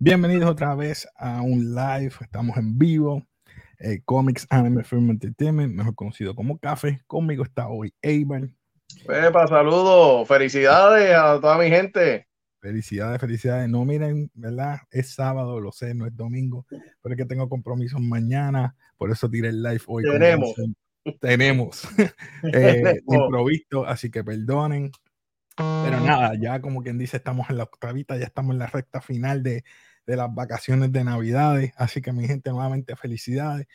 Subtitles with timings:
[0.00, 2.12] Bienvenidos otra vez a un live.
[2.20, 3.26] Estamos en vivo.
[3.80, 7.00] Eh, Comics Anime Film Entertainment, mejor conocido como Café.
[7.08, 8.48] Conmigo está hoy Eibar.
[9.04, 10.28] Pepa, saludos.
[10.28, 12.28] Felicidades a toda mi gente.
[12.60, 13.68] Felicidades, felicidades.
[13.68, 14.78] No miren, ¿verdad?
[14.92, 16.64] Es sábado, lo sé, no es domingo,
[17.02, 20.04] pero es que tengo compromisos mañana, por eso tiré el live hoy.
[20.04, 20.54] Tenemos.
[21.20, 21.88] Tenemos.
[22.54, 24.92] eh, improvisto, así que perdonen.
[25.56, 29.00] Pero nada, ya como quien dice, estamos en la octavita, ya estamos en la recta
[29.00, 29.64] final de,
[30.08, 31.72] de las vacaciones de Navidades.
[31.76, 33.66] Así que mi gente, nuevamente felicidades.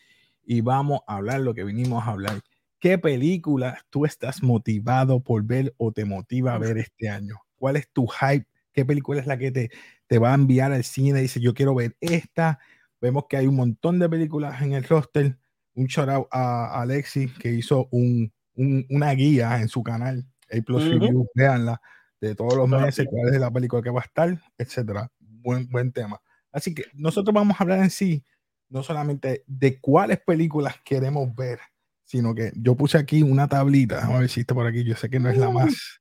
[0.44, 2.42] Y vamos a hablar lo que vinimos a hablar.
[2.80, 7.36] ¿Qué película tú estás motivado por ver o te motiva a ver este año?
[7.56, 8.48] ¿Cuál es tu hype?
[8.74, 9.70] ¿Qué película es la que te,
[10.08, 11.22] te va a enviar al cine?
[11.22, 12.58] Dice, yo quiero ver esta.
[13.00, 15.38] Vemos que hay un montón de películas en el roster.
[15.76, 20.62] Un shout out a Alexi que hizo un, un, una guía en su canal a
[20.64, 20.94] Plus Ujú.
[20.94, 21.80] Review, véanla,
[22.20, 25.12] de todos los meses, cuál es la película que va a estar, etcétera.
[25.44, 26.22] Buen, buen tema.
[26.52, 28.24] Así que nosotros vamos a hablar en sí,
[28.70, 31.60] no solamente de cuáles películas queremos ver,
[32.04, 34.96] sino que yo puse aquí una tablita, vamos a ver si está por aquí, yo
[34.96, 36.00] sé que no es la más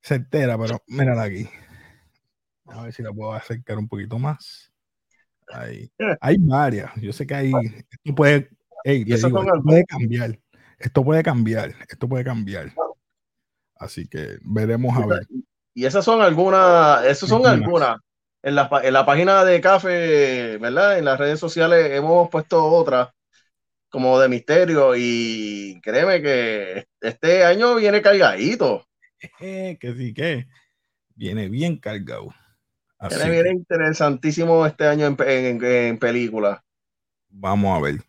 [0.00, 1.48] certera, pero mírala aquí.
[2.66, 4.72] A ver si la puedo acercar un poquito más.
[5.52, 5.90] Ahí.
[6.20, 8.50] Hay varias, yo sé que hay, esto puede,
[8.84, 10.40] ey, Y te esas digo, esto puede cambiar,
[10.78, 12.72] esto puede cambiar, esto puede cambiar.
[13.76, 15.26] Así que veremos a ver.
[15.74, 17.98] Y esas son algunas, esas son Algunas.
[18.42, 20.98] En la, en la página de Café, ¿verdad?
[20.98, 23.08] En las redes sociales hemos puesto otras
[23.90, 28.84] como de misterio y créeme que este año viene cargadito.
[29.40, 30.46] Eh, que sí que
[31.16, 32.34] viene bien cargado.
[32.98, 36.60] Así Viene, que interesantísimo este año en, en, en películas.
[37.28, 38.02] vamos a ver.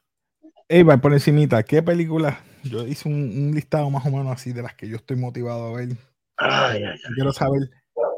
[0.70, 2.42] Ey, va por encimita, ¿qué película?
[2.64, 5.68] Yo hice un, un listado más o menos así de las que yo estoy motivado
[5.76, 5.90] a ver.
[6.38, 7.70] Ay, ay, Yo Quiero saber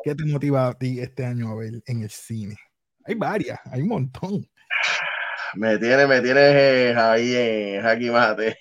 [0.03, 2.57] qué te motiva a ti este año a ver en el cine.
[3.06, 4.47] Hay varias, hay un montón.
[5.56, 8.57] me tiene, me tienes eh, ahí en jaque mate.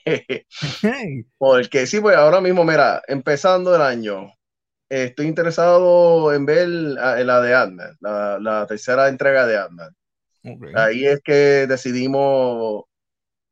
[0.83, 4.33] Hey, Porque sí, pues ahora mismo, mira, empezando el año,
[4.89, 9.95] estoy interesado en ver la de Ant-Man, la, la tercera entrega de Ant-Man.
[10.45, 10.67] ok.
[10.75, 12.85] Ahí es que decidimos,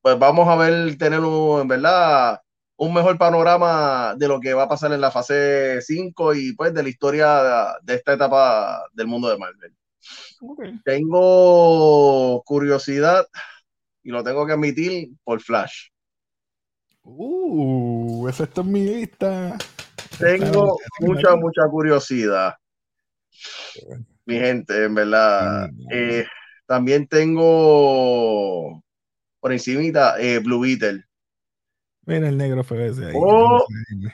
[0.03, 2.41] pues vamos a ver, tener un, en verdad,
[2.79, 6.73] un mejor panorama de lo que va a pasar en la fase 5 y pues
[6.73, 9.75] de la historia de, esta etapa del mundo de Marvel.
[10.85, 13.27] Tengo curiosidad,
[14.05, 15.89] y lo tengo que admitir, por Flash.
[17.03, 19.59] Uh, esa está en mi lista.
[20.17, 22.55] Tengo mucha, mucha curiosidad.
[24.25, 25.69] Mi gente, en verdad.
[25.91, 26.25] Eh,
[26.67, 28.85] también tengo
[29.41, 31.08] por encimita eh, Blue Beetle,
[32.09, 33.13] Mira el negro fue ese ahí.
[33.15, 33.63] Oh.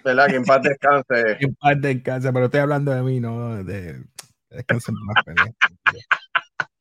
[0.04, 0.26] ¿verdad?
[0.26, 1.04] Que en paz descanse.
[1.40, 4.02] En paz descansa, pero estoy hablando de mí, no de
[4.50, 5.56] descansa en paz, pendiente.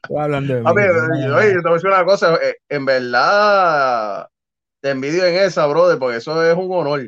[0.02, 0.68] Estoy hablando de mí.
[0.68, 2.36] A ver, oye, te voy a decir una cosa.
[2.38, 4.28] eh, En verdad,
[4.82, 7.02] te envidio en esa, brother, porque eso es un honor.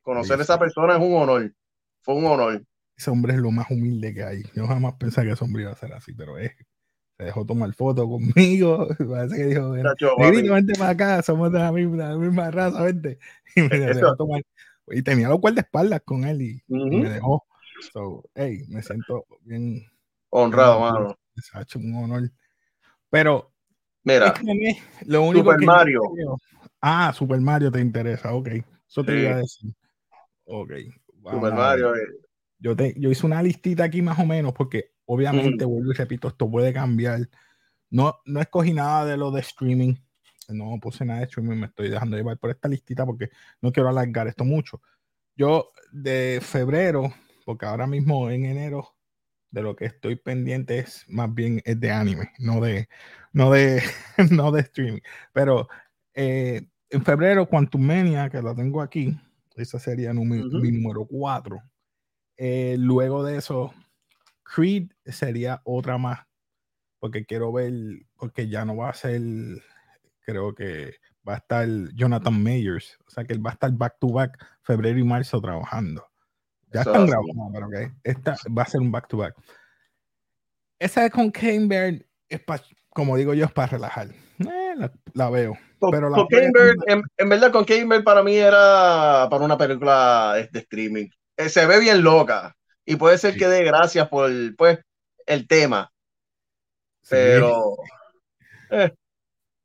[0.00, 1.52] Conocer a esa persona es un honor.
[2.00, 2.62] Fue un honor.
[2.96, 4.42] Ese hombre es lo más humilde que hay.
[4.54, 6.50] Yo jamás pensé que ese hombre iba a ser así, pero es.
[7.22, 8.88] Se dejó tomar foto conmigo.
[8.98, 12.50] Parece que dijo, "Ven, Chacho, Negrito, vente para acá, somos de la misma, la misma
[12.50, 13.20] raza, vente.
[13.56, 14.42] Y me dejó tomar.
[14.88, 16.98] Y tenía los guardaespaldas con él y, y Ujú.
[16.98, 17.46] me dejó.
[17.92, 19.84] So, hey, me siento bien.
[20.30, 21.18] Honrado, bien mano.
[21.36, 22.28] Se ha hecho un honor.
[23.08, 23.52] Pero
[24.02, 26.00] Mira, es que lo único Super que Mario.
[26.12, 26.38] creo-
[26.80, 28.48] ah, Super Mario te interesa, ok.
[28.88, 29.18] Eso te Sí.
[29.20, 29.72] iba a decir.
[30.46, 30.72] Ok.
[31.22, 31.94] Super Mario.
[31.94, 32.00] eh,
[32.58, 36.28] Yo, te, yo hice una listita aquí más o menos porque obviamente, vuelvo y repito,
[36.28, 37.28] esto puede cambiar.
[37.90, 39.94] No, no escogí nada de lo de streaming.
[40.48, 43.30] No puse nada de streaming, me estoy dejando llevar por esta listita porque
[43.60, 44.80] no quiero alargar esto mucho.
[45.36, 47.12] Yo de febrero,
[47.44, 48.94] porque ahora mismo en enero
[49.50, 52.88] de lo que estoy pendiente es más bien es de anime, no de,
[53.32, 53.82] no de,
[54.30, 55.00] no de streaming.
[55.32, 55.68] Pero
[56.14, 59.14] eh, en febrero, Quantum Mania, que la tengo aquí,
[59.56, 60.58] esa sería numi- Ujú.
[60.58, 61.58] mi número 4.
[62.78, 63.72] luego de eso,
[64.54, 66.20] Creed sería otra más,
[66.98, 67.72] porque quiero ver,
[68.16, 69.22] porque ya no va a ser,
[70.20, 70.96] creo que
[71.26, 74.38] va a estar Jonathan Mayers, o sea que él va a estar back to back
[74.62, 76.06] febrero y marzo trabajando.
[76.72, 79.34] Ya Eso están grabando, pero que esta va a ser un back to back.
[80.78, 84.08] Esa con Kane Bear es para, como digo yo, es para relajar.
[84.38, 85.56] Eh, la, la veo.
[85.78, 89.56] Con, Pero la con Bird, en, en verdad, con Bird para mí era para una
[89.56, 91.08] película de streaming.
[91.36, 92.56] Eh, se ve bien loca
[92.92, 93.38] y puede ser Sí.
[93.38, 94.78] que dé gracias por pues,
[95.26, 95.90] el tema,
[97.02, 97.08] Sí.
[97.10, 97.76] pero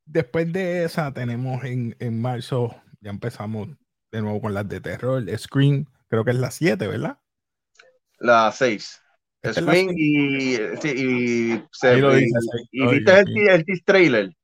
[0.05, 3.67] Después de esa, tenemos en, en marzo, ya empezamos
[4.11, 5.23] de nuevo con las de terror.
[5.37, 7.17] Scream, creo que es la 7, ¿verdad?
[8.19, 9.01] la 6.
[9.53, 12.25] Swing y, y, se, lo y,
[12.71, 14.35] y viste el, el tease trailer.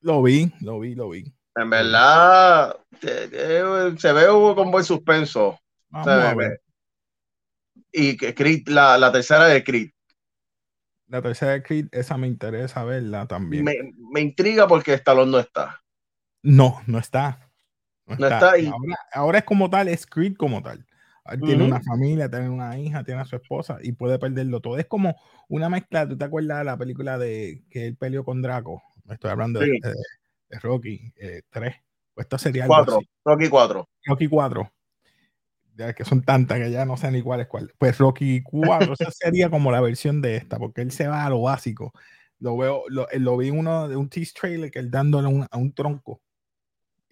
[0.00, 1.32] Lo vi, lo vi, lo vi.
[1.54, 5.58] En verdad, se ve con buen suspenso.
[5.90, 6.60] Vamos a ver.
[7.92, 9.90] Y Creed, la, la tercera de Creed.
[11.06, 13.64] La tercera de Creed, esa me interesa verla también.
[13.64, 13.76] Me,
[14.12, 15.82] me intriga porque Stallone no está.
[16.42, 17.50] No, no está.
[18.06, 18.54] No, está.
[19.12, 20.86] Ahora, es como tal, es Creed como tal.
[21.44, 24.78] Tiene una familia, tiene una hija, tiene a su esposa y puede perderlo todo.
[24.78, 25.14] Es como
[25.48, 26.08] una mezcla.
[26.08, 28.82] ¿Tú te acuerdas de la película de que él peleó con Draco?
[29.10, 29.78] Estoy hablando de,
[30.62, 31.12] Rocky
[31.50, 31.74] 3.
[31.74, 31.82] Eh,
[32.14, 33.00] pues esto sería 4.
[33.24, 33.88] Rocky 4.
[34.06, 34.72] Rocky 4
[35.96, 37.72] que son tantas que ya no sé ni cuál es cuál.
[37.78, 41.30] Pues Rocky 4, esa sería como la versión de esta, porque él se va a
[41.30, 41.92] lo básico.
[42.40, 45.56] Lo veo, lo, eh, lo vi uno de un tease trailer que él dándole a
[45.56, 46.20] un tronco.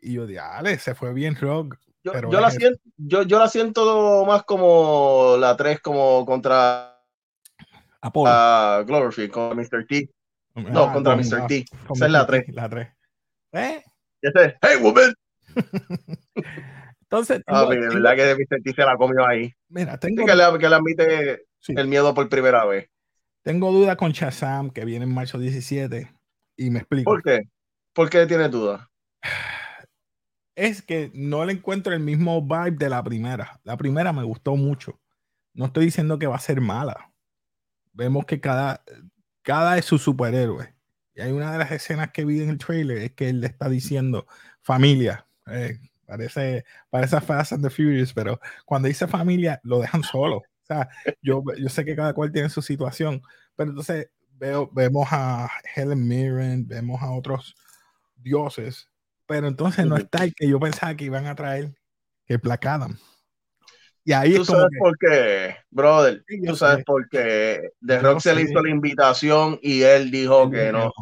[0.01, 1.79] Y yo dije, dale, se fue bien Rock.
[2.05, 7.03] Yo, yo la siento, yo, yo, la siento más como la 3 como contra
[8.01, 8.31] Apolo.
[8.31, 9.87] Uh, Gloverfield, con Mr.
[9.89, 10.09] T.
[10.55, 11.47] No, ah, contra Mr.
[11.49, 11.65] T.
[11.93, 12.45] Esa es la 3.
[12.55, 12.89] La 3.
[13.53, 13.83] ¿Eh?
[14.23, 15.13] hey, woman.
[17.08, 18.62] Entonces, ah, tengo, verdad que Mr.
[18.62, 19.53] T se la comió ahí.
[19.69, 22.91] Mira, tengo que le, que le admite el miedo por primera vez.
[23.43, 26.12] Tengo duda con Shazam, que viene en marzo 17,
[26.56, 27.12] y me explico.
[27.12, 27.43] ¿Por qué?
[27.93, 28.91] ¿Por qué tienes duda?
[30.56, 33.61] Es que no le encuentro el mismo vibe de la primera.
[33.62, 34.99] La primera me gustó mucho.
[35.55, 37.12] No estoy diciendo que va a ser mala.
[37.93, 38.82] Vemos que cada,
[39.43, 40.75] cada es su superhéroe.
[41.14, 43.47] Y hay una de las escenas que vi en el trailer, es que él le
[43.47, 44.26] está diciendo,
[44.61, 50.37] familia, eh, Parece, parece Fast and the Furious, pero cuando dice familia, lo dejan solo.
[50.38, 50.88] O sea,
[51.23, 53.23] yo, yo sé que cada cual tiene su situación,
[53.55, 57.55] pero entonces veo, vemos a Helen Mirren, vemos a otros
[58.17, 58.88] dioses,
[59.26, 61.75] pero entonces no está el que yo pensaba que iban a traer,
[62.26, 62.99] que placadan.
[64.05, 66.25] Y ahí ¿Tú sabes por qué, brother?
[66.47, 67.70] Tú sabes por qué.
[67.85, 70.93] The Rock se le hizo la invitación y él dijo que no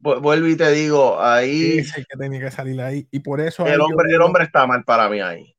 [0.00, 1.78] vuelvo y te digo, ahí.
[1.78, 3.06] El que tenía que salir ahí.
[3.10, 3.66] Y por eso.
[3.66, 5.54] El hombre, el hombre está mal para mí ahí.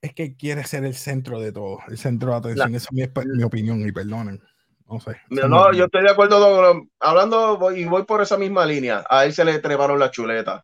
[0.00, 2.74] Es que quiere ser el centro de todo, el centro de atención.
[2.74, 4.40] Esa es mi, opinión, y perdonen.
[4.88, 5.16] No sé.
[5.28, 6.86] No, yo estoy de acuerdo.
[7.00, 9.04] hablando y voy por esa misma línea.
[9.08, 10.62] A él se le treparon las chuletas.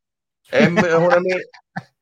[0.51, 1.37] Es, uno, de mis,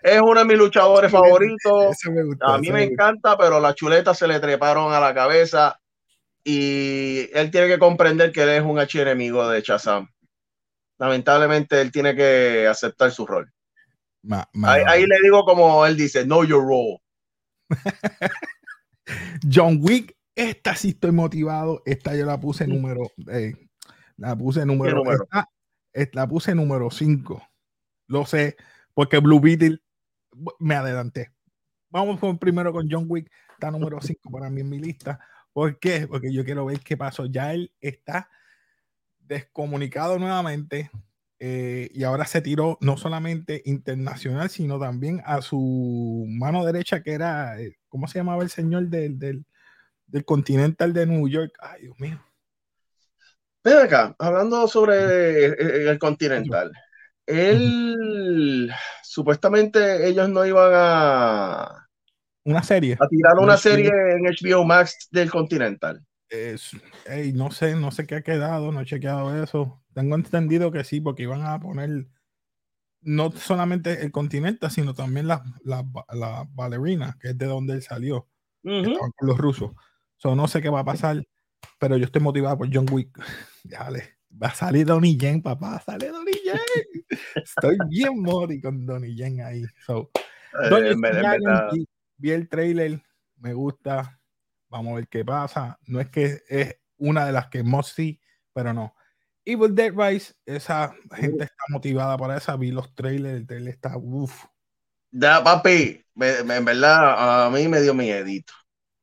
[0.01, 1.97] es uno de mis luchadores favoritos.
[2.43, 5.79] a mí me encanta, pero las chuletas se le treparon a la cabeza.
[6.45, 10.12] Y él tiene que comprender que él es un archienemigo de Chazam
[11.03, 13.53] lamentablemente él tiene que aceptar su rol.
[14.65, 17.03] ahí, le digo como él dice, know your role.
[19.53, 21.83] John Wick, esta sí estoy motivado.
[21.87, 23.55] Esta yo la puse número, eh,
[24.17, 25.03] la puse número,
[26.13, 27.43] la puse número 5.
[28.07, 28.57] Lo sé,
[28.95, 29.81] porque Blue Beetle
[30.61, 31.33] me adelanté.
[31.91, 35.19] Vamos primero con John Wick, está número 5 para mí en mi lista.
[35.53, 36.07] ¿Por qué?
[36.07, 37.27] Porque yo quiero ver qué pasó.
[37.27, 38.31] Ya él está
[39.33, 40.91] descomunicado nuevamente
[41.45, 47.15] eh, y ahora se tiró no solamente internacional, sino también a su mano derecha, que
[47.15, 49.45] era, eh, ¿cómo se llamaba el señor del, del,
[50.07, 51.53] del Continental de New York?
[51.59, 52.25] Ay, Dios mío.
[53.65, 56.71] Ven acá, hablando sobre eh, el, Continental.
[57.27, 58.71] Él,
[59.03, 61.89] supuestamente ellos no iban a...
[62.45, 62.97] Una serie.
[63.01, 66.05] A tirar una serie en HBO Max del Continental
[67.35, 69.83] no sé, no sé qué ha quedado, no he chequeado eso.
[69.95, 72.07] Tengo entendido que sí, porque iban a poner
[73.03, 77.83] no solamente el continente, sino también la, la, la ballerina, que es de donde él
[77.83, 78.29] salió,
[78.63, 79.73] con los rusos.
[80.17, 81.27] So, no sé qué va a pasar,
[81.79, 83.19] pero yo estoy motivado por John Wick.
[83.65, 87.11] Dale, va a salir Donnie Yen, papá, sale Donnie Yen.
[87.35, 89.65] Estoy bien mori con Donnie Yen ahí.
[89.85, 90.11] So,
[90.63, 90.95] eh,
[92.17, 93.03] vi el trailer,
[93.39, 94.21] me gusta,
[94.73, 95.79] Vamos a ver qué pasa.
[95.87, 98.19] No es que es una de las que must see,
[98.55, 98.97] pero no.
[99.45, 102.57] Evil Dead Rise, esa gente está motivada para esa.
[102.57, 104.47] Vi los trailers, el trailer está uff.
[105.11, 108.55] Ya, papi, en verdad a mí me dio miedito.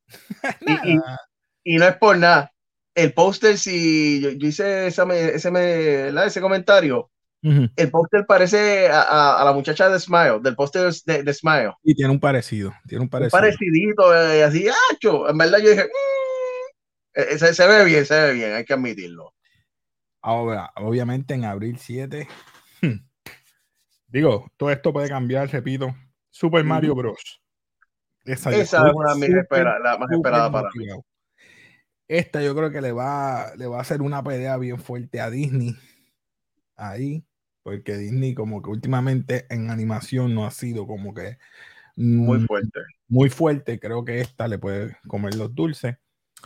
[0.61, 2.51] y, y, no es por nada.
[2.95, 5.03] El póster, si yo, hice ese,
[5.35, 7.11] ese comentario,
[7.41, 11.74] el póster parece a, la muchacha de Smile, del póster de, de, Smile.
[11.84, 13.38] Y tiene un parecido, tiene un parecido.
[13.38, 14.67] Un parecidito, eh, así,
[15.29, 17.19] En verdad yo dije, mm".
[17.19, 19.34] e, e, se, ve bien, se ve bien, hay que admitirlo.
[20.22, 22.27] Ahora, obviamente en abril 7,
[22.81, 23.08] hmm,
[24.08, 25.96] digo, todo esto puede cambiar, repito.
[26.29, 27.41] Super Mario Bros.
[28.25, 29.15] Esa, es una
[29.79, 30.86] la más esperada para mí.
[32.08, 35.29] Esta yo creo que le va, le va a hacer una pelea bien fuerte a
[35.29, 35.75] Disney.
[36.75, 37.24] Ahí
[37.69, 41.38] porque Disney como que últimamente en animación no ha sido como que
[41.95, 42.79] muy fuerte.
[43.07, 45.95] Muy fuerte, creo que esta le puede comer los dulces.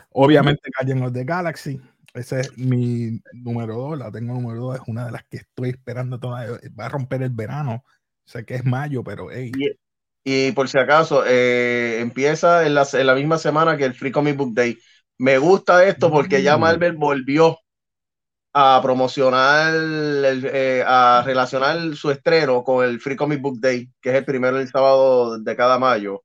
[0.09, 1.79] Obviamente Guardians of the Galaxy,
[2.13, 5.69] ese es mi número dos, la tengo número dos, es una de las que estoy
[5.69, 7.83] esperando todavía, va a romper el verano,
[8.25, 9.51] sé que es mayo, pero hey.
[10.25, 14.11] Y, por si acaso, eh, empieza en la, en la, misma semana que el Free
[14.11, 14.77] Comic Book Day.
[15.17, 16.61] Me gusta esto porque ya mm.
[16.61, 17.57] Marvel volvió
[18.53, 24.15] a promocionar, eh, a relacionar su estreno con el Free Comic Book Day, que es
[24.15, 26.23] el primero del sábado de cada mayo.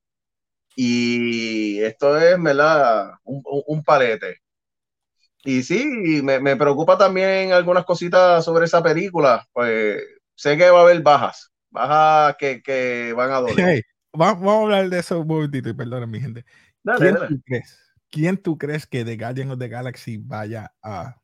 [0.75, 3.11] Y esto es, ¿verdad?
[3.23, 4.37] Un, un palete.
[5.43, 9.47] Y sí, me, me, preocupa también algunas cositas sobre esa película.
[9.51, 10.01] Pues
[10.35, 13.83] sé que va a haber bajas, bajas que, que van a doler.
[14.13, 16.45] vamos, a hablar de eso un momentito y perdón, mi gente.
[16.97, 21.18] ¿Quién, Tú crees, ¿Quién tú crees que The Guardian of the Galaxy vaya a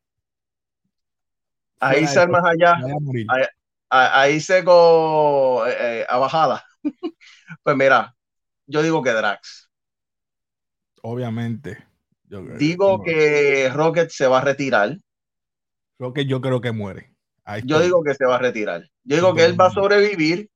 [1.80, 2.78] ahí se más allá,
[3.90, 6.64] ahí, se go eh, eh, a bajada.
[7.64, 8.16] pues mira,
[8.68, 9.70] yo digo que Drax.
[11.02, 11.86] Obviamente.
[12.58, 14.98] digo que Rocket se va a retirar.
[16.00, 17.14] Rocket yo creo que muere.
[17.64, 18.84] yo digo que se va a retirar.
[19.04, 20.50] Yo digo que él va a sobrevivir,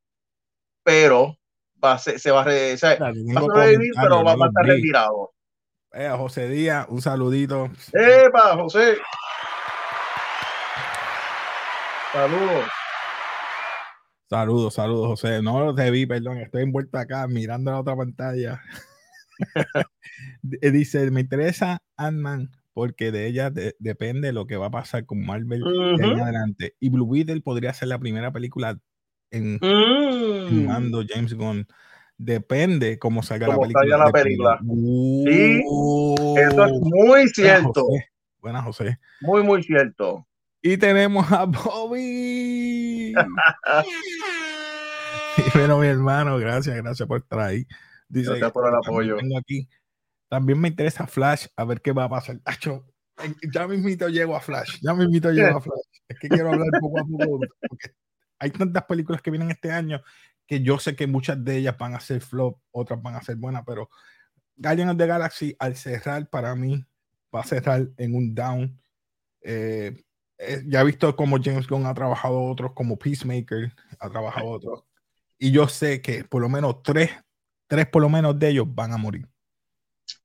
[0.84, 1.38] pero
[1.84, 2.44] va a, se, va a,
[2.78, 5.32] sobrevivir, pero va, a estar retirado.
[5.94, 7.70] Eh, José Díaz, un saludito.
[7.94, 8.98] ¡Epa, José!
[12.12, 12.66] Saludos.
[14.30, 15.42] Saludos, saludos, José.
[15.42, 18.62] No te vi, perdón, estoy envuelto acá mirando la otra pantalla.
[20.42, 25.62] Dice, me interesa Ant-Man porque de ella depende lo que va a pasar con Marvel
[26.00, 26.76] en adelante.
[26.80, 28.80] Y Blue Beetle podría ser la primera película
[29.32, 30.66] en mm.
[30.66, 31.68] mando James Gunn.
[32.18, 33.98] Depende cómo salga la película.
[33.98, 34.60] la película.
[34.62, 35.62] sí,
[36.38, 37.86] eso es muy cierto.
[38.42, 39.00] Buenas, José.
[39.22, 40.26] Muy, muy cierto.
[40.62, 43.14] Y tenemos a Bobby.
[45.54, 47.66] bueno, mi hermano, gracias, gracias por estar ahí.
[48.10, 49.18] Dice, gracias por el apoyo.
[49.38, 49.70] aquí.
[50.28, 52.40] También me interesa Flash, a ver qué va a pasar.
[53.54, 56.02] ya mismito llego a Flash, ya mismito llego a Flash.
[56.08, 57.92] Es que quiero hablar poco a poco, porque
[58.38, 60.02] hay tantas películas que vienen este año
[60.46, 63.36] que yo sé que muchas de ellas van a ser flop, otras van a ser
[63.36, 63.90] buenas, pero
[64.56, 66.84] Guardians of the Galaxy al cerrar para mí
[67.34, 68.82] va a cerrar en un down.
[69.42, 70.04] Eh,
[70.40, 74.84] eh, ya he visto cómo James Gunn ha trabajado otros, como Peacemaker, ha trabajado otros.
[75.38, 77.12] Y yo sé que por lo menos tres,
[77.68, 79.28] tres por lo menos de ellos van a morir.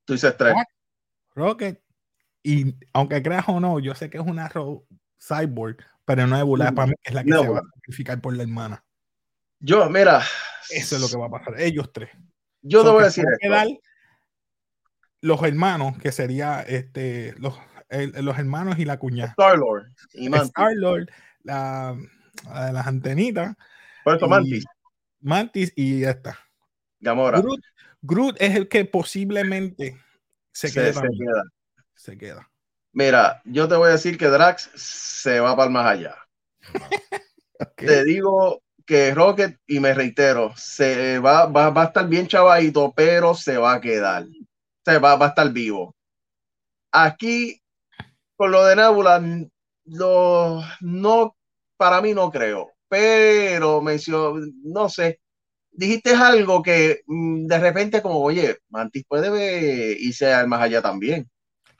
[0.05, 0.55] Tú dices tres.
[1.35, 1.81] Rocket.
[2.43, 4.49] Y aunque creas o no, yo sé que es una
[5.19, 8.35] cyborg, pero no es Bula, para mí es la que se va a sacrificar por
[8.35, 8.85] la hermana.
[9.59, 10.21] Yo, mira.
[10.69, 11.59] Eso es lo que va a pasar.
[11.59, 12.09] Ellos tres.
[12.61, 13.25] Yo te voy a decir.
[15.21, 19.31] los hermanos, que sería este, los los hermanos y la cuñada.
[19.31, 19.87] Star-Lord.
[20.13, 21.09] Y Star-Lord,
[21.43, 21.97] la,
[22.45, 23.55] las antenitas.
[24.03, 24.65] Por eso Mantis.
[25.21, 26.39] Mantis y esta.
[26.99, 27.41] Gamora.
[28.01, 29.99] Groot, es el que posiblemente
[30.51, 31.01] se, queda,
[31.95, 32.49] se, queda.
[32.93, 36.15] Mira, yo te voy a decir que Drax se va para más allá.
[37.75, 42.93] Te digo que Rocket, y me reitero, se va, va, va, a estar bien chavadito,
[42.95, 44.25] pero se va a quedar.
[44.85, 45.95] Se va, va a estar vivo.
[46.91, 47.61] Aquí
[48.35, 49.21] con lo de Nebula,
[49.85, 51.35] lo, no,
[51.77, 55.19] para mí no creo, pero mencionó, no sé,
[55.71, 61.29] dijiste algo que mm, de repente como, oye, Mantis puede irse al más allá también.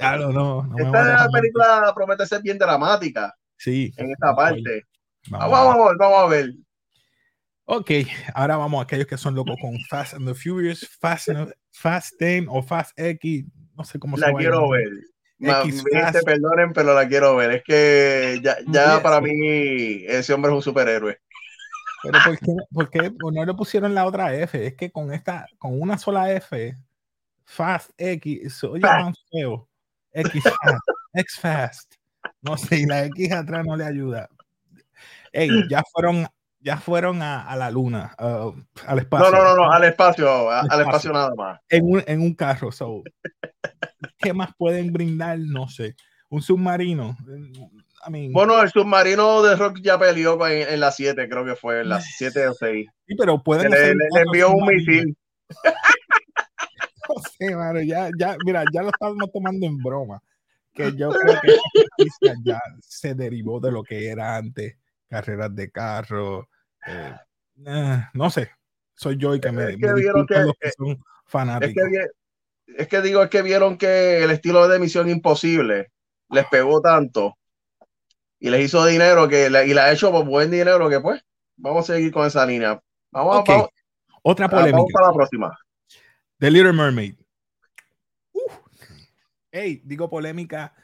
[0.00, 3.32] Ya, no, no, Esta película promete ser bien dramática.
[3.56, 3.92] Sí.
[3.96, 4.82] En esta parte.
[5.30, 6.50] Vamos, vamos, vamos a ver.
[7.68, 7.90] Ok,
[8.32, 11.30] ahora vamos a aquellos que son locos con Fast and the Furious, Fast,
[11.72, 13.44] Fast 10 o Fast X,
[13.76, 14.34] no sé cómo se llama.
[14.34, 14.88] La quiero ver.
[15.40, 17.50] X Ma, perdonen, pero la quiero ver.
[17.50, 21.18] Es que ya, ya para mí ese hombre es un superhéroe.
[22.04, 24.64] Pero ¿por qué, por qué no le pusieron la otra F?
[24.64, 26.72] Es que con esta, con una sola F,
[27.44, 29.68] Fast X, oye tan feo.
[30.12, 31.94] X Fast, X Fast.
[32.40, 34.28] No sé, y la X atrás no le ayuda.
[35.32, 36.26] Ey, ya fueron
[36.66, 39.30] ya fueron a, la luna, al espacio.
[39.30, 41.60] No, no, no, al espacio, al espacio, nada más.
[41.68, 42.72] En un, en un carro.
[42.72, 43.04] So.
[44.18, 45.38] ¿Qué más pueden brindar?
[45.38, 45.94] No sé.
[46.28, 47.16] Un submarino.
[48.32, 51.90] bueno, el submarino de Rock ya peleó en, en la 7, creo que fue, en
[51.90, 52.88] la 7 o 6.
[53.06, 53.70] Sí, pero pueden.
[53.70, 55.16] Le, le, envió un misil.
[57.08, 60.20] no sé, mano, ya, ya, mira, ya lo estamos tomando en broma.
[60.74, 64.76] Que yo creo que ya se derivó de lo que era antes
[65.08, 66.48] carreras de carro,
[66.86, 67.14] eh,
[67.66, 68.50] eh, no sé,
[68.94, 70.34] soy yo y que me, es que vieron que,
[70.76, 71.84] son fanáticos.
[72.66, 75.92] Es que, digo, es que vieron que el estilo de Misión Imposible
[76.30, 77.36] les pegó tanto
[78.40, 81.22] y les hizo dinero que y la ha hecho por buen dinero que pues
[81.56, 82.80] vamos a seguir con esa línea.
[83.10, 83.44] Vamos,
[84.22, 84.76] Otra polémica.
[84.76, 85.58] vamos para la próxima.
[86.38, 87.14] The Little Mermaid.
[89.50, 90.74] Hey, digo polémica.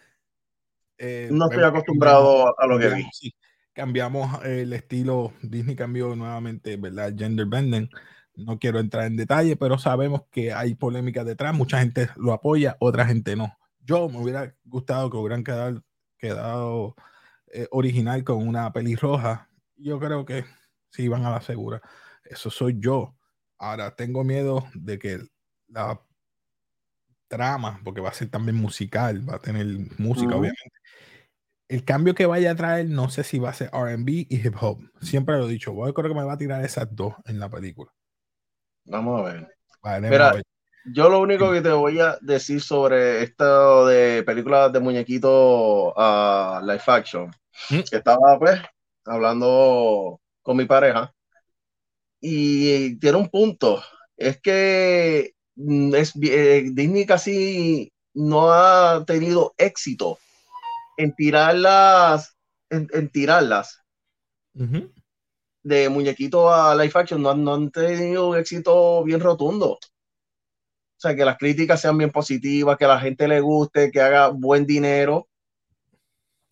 [0.97, 3.35] Eh, no estoy acostumbrado a lo que vi.
[3.72, 7.14] Cambiamos el estilo, Disney cambió nuevamente, ¿verdad?
[7.16, 7.90] Gender bending.
[8.34, 11.54] No quiero entrar en detalle, pero sabemos que hay polémica detrás.
[11.54, 13.56] Mucha gente lo apoya, otra gente no.
[13.80, 15.82] Yo me hubiera gustado que hubieran quedado,
[16.16, 16.94] quedado
[17.52, 19.48] eh, original con una pelirroja.
[19.76, 20.44] Yo creo que
[20.90, 21.82] sí van a la segura.
[22.24, 23.16] Eso soy yo.
[23.58, 25.20] Ahora tengo miedo de que
[25.68, 26.00] la
[27.28, 29.66] trama, porque va a ser también musical, va a tener
[29.98, 30.81] música, obviamente.
[31.72, 34.56] El cambio que vaya a traer, no sé si va a ser RB y hip
[34.60, 34.78] hop.
[35.00, 37.48] Siempre lo he dicho, voy, creo que me va a tirar esas dos en la
[37.48, 37.90] película.
[38.84, 39.48] Vamos a ver.
[40.02, 40.34] Mira,
[40.92, 46.60] yo lo único que te voy a decir sobre esto de películas de muñequito a
[46.60, 47.30] uh, live action,
[47.70, 47.80] ¿Mm?
[47.90, 48.60] estaba pues
[49.06, 51.10] hablando con mi pareja
[52.20, 53.82] y tiene un punto,
[54.18, 60.18] es que mm, es, eh, Disney casi no ha tenido éxito
[60.96, 62.37] en tirarlas,
[62.70, 63.82] en, tirarlas
[65.62, 69.72] de muñequito a live action, no, no han tenido un éxito bien rotundo.
[69.72, 74.00] O sea, que las críticas sean bien positivas, que a la gente le guste, que
[74.00, 75.28] haga buen dinero.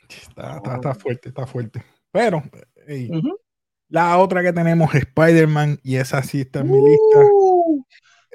[0.09, 0.61] Está,
[0.95, 1.85] fuerte, está fuerte.
[2.11, 2.43] Pero,
[3.89, 7.21] la otra que tenemos es Spider-Man y esa sí está en mi lista.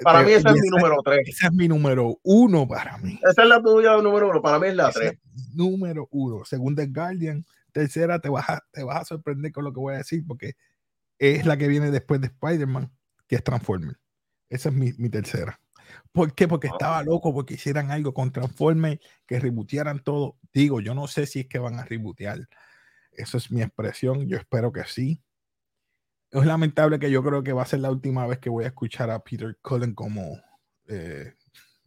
[0.02, 1.28] Para mí esa es mi número 3.
[1.28, 3.18] Esa es mi número 1 para mí.
[3.28, 5.18] Esa es la tuya número 1, para mí es la 3.
[5.54, 6.44] Número 1.
[6.44, 9.94] Según The Guardian, tercera te vas, a, te vas a sorprender con lo que voy
[9.94, 10.54] a decir porque
[11.18, 12.92] es la que viene después de Spider-Man,
[13.26, 13.96] que es Transformer.
[14.48, 15.58] Esa es mi, mi tercera.
[16.12, 16.48] ¿Por qué?
[16.48, 20.36] Porque estaba loco porque hicieran algo con Transformers, que rebootearan todo.
[20.52, 22.48] Digo, yo no sé si es que van a rebootear.
[23.12, 24.28] Esa es mi expresión.
[24.28, 25.22] Yo espero que sí.
[26.30, 28.68] Es lamentable que yo creo que va a ser la última vez que voy a
[28.68, 30.38] escuchar a Peter Cullen como
[30.88, 31.32] eh,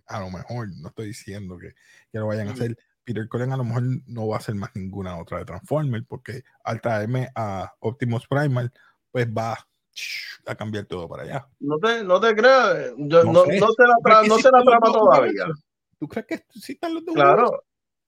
[0.10, 1.74] a lo mejor, no estoy diciendo que,
[2.12, 2.78] que lo vayan a hacer.
[3.04, 6.44] Peter Cullen a lo mejor no va a hacer más ninguna otra de Transformers porque
[6.64, 8.72] al traerme a Optimus Primal,
[9.12, 9.58] pues va
[10.46, 11.48] a cambiar todo para allá.
[11.60, 15.46] No te, no te creas, no, no, se la, no se la trama todavía.
[16.00, 17.16] ¿Tú crees que sí están los dos?
[17.16, 17.64] Claro,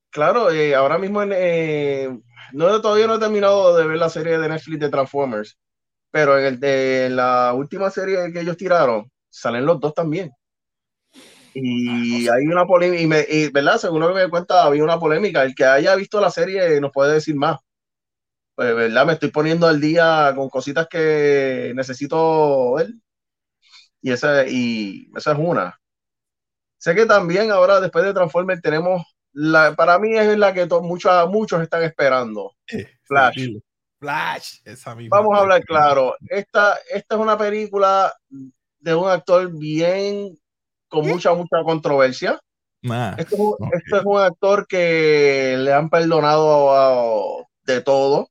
[0.09, 2.19] claro, eh, ahora mismo eh,
[2.53, 5.57] no, todavía no he terminado de ver la serie de Netflix de Transformers,
[6.11, 10.31] pero en, el de, la última serie que ellos tiraron, salen los dos también.
[11.53, 13.77] Y hay una polémica, y, ¿verdad?
[13.77, 15.43] Según lo que me cuenta, había una polémica.
[15.43, 17.59] El que haya visto la serie nos puede decir más.
[18.55, 19.05] Pues, ¿verdad?
[19.05, 22.89] Me estoy poniendo al día con cositas que necesito ver.
[24.01, 25.79] Y esa, y esa es una.
[26.77, 31.29] Sé que también ahora, después de Transformers, tenemos la, para mí es la que muchos,
[31.29, 32.53] muchos están esperando.
[33.03, 33.49] Flash.
[34.01, 34.61] Flash,
[35.09, 36.15] Vamos a hablar claro.
[36.27, 38.11] Esta, esta es una película
[38.79, 40.35] de un actor bien,
[40.87, 42.39] con mucha, mucha controversia.
[42.81, 48.27] esto, es un actor que le han perdonado de todo.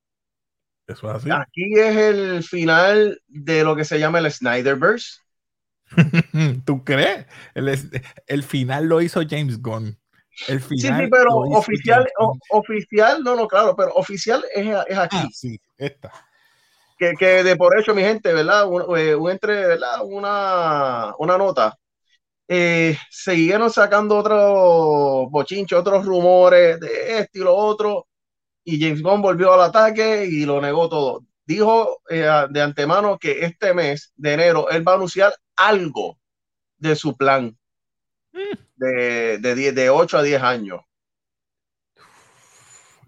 [0.88, 1.30] Eso es así.
[1.30, 5.20] Aquí es el final de lo que se llama el Snyderverse.
[6.64, 7.26] ¿Tú crees?
[7.54, 7.68] El,
[8.26, 9.96] el, final lo hizo James Gunn.
[10.48, 12.08] El final sí, sí, pero oficial,
[12.50, 15.16] oficial, no, no, claro, pero oficial es, es aquí.
[15.18, 16.12] Ah, sí, esta.
[16.98, 18.66] Que, que, de por hecho, mi gente, ¿verdad?
[18.66, 20.02] Un, eh, un entre, ¿verdad?
[20.04, 21.76] Una, una nota.
[22.46, 28.06] Eh, siguieron sacando otros bochinchos, otros rumores de esto y lo otro
[28.64, 31.24] y James Gunn volvió al ataque y lo negó todo.
[31.44, 36.18] Dijo eh, de antemano que este mes de enero él va a anunciar algo
[36.78, 37.56] de su plan
[38.76, 40.80] de, de, de 8 a 10 años.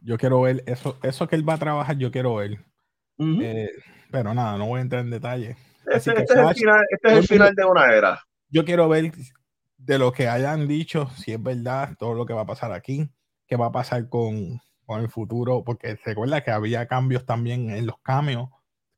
[0.02, 2.58] Yo quiero ver eso, eso que él va a trabajar, yo quiero ver.
[3.18, 3.70] Eh,
[4.11, 5.56] pero nada, no voy a entrar en detalle.
[5.87, 8.20] Este, este, es, el final, este es el final de una era.
[8.48, 9.12] Yo quiero ver
[9.78, 13.08] de lo que hayan dicho, si es verdad, todo lo que va a pasar aquí,
[13.46, 17.70] qué va a pasar con, con el futuro, porque se recuerda que había cambios también
[17.70, 18.48] en los cambios,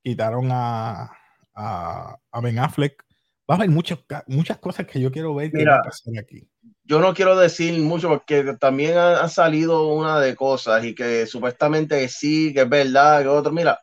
[0.03, 1.11] quitaron a,
[1.55, 3.05] a, Ben Affleck.
[3.49, 6.49] Va a haber muchas, muchas cosas que yo quiero ver que va a pasar aquí.
[6.83, 12.09] Yo no quiero decir mucho porque también ha, salido una de cosas y que supuestamente
[12.09, 13.53] sí, que es verdad, que otro.
[13.53, 13.79] Mira,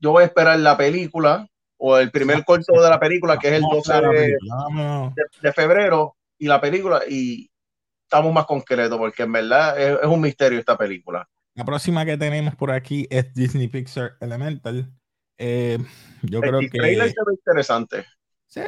[0.00, 1.46] yo voy a esperar la película
[1.76, 4.36] o el primer corto de la película, que es el 12 de,
[5.42, 7.50] de, febrero, y la película, y
[8.02, 11.28] estamos más concretos porque en verdad es un misterio esta película.
[11.54, 14.90] La próxima que tenemos por aquí es Disney Pixar Elemental.
[15.38, 15.78] Eh,
[16.22, 16.70] yo creo que.
[16.72, 18.04] es interesante.
[18.46, 18.60] Sí,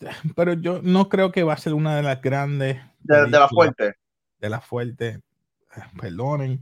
[0.36, 2.80] pero yo no creo que va a ser una de las grandes.
[3.00, 3.94] De, la fuerte.
[4.38, 5.20] De la fuerte.
[6.00, 6.60] Perdonen.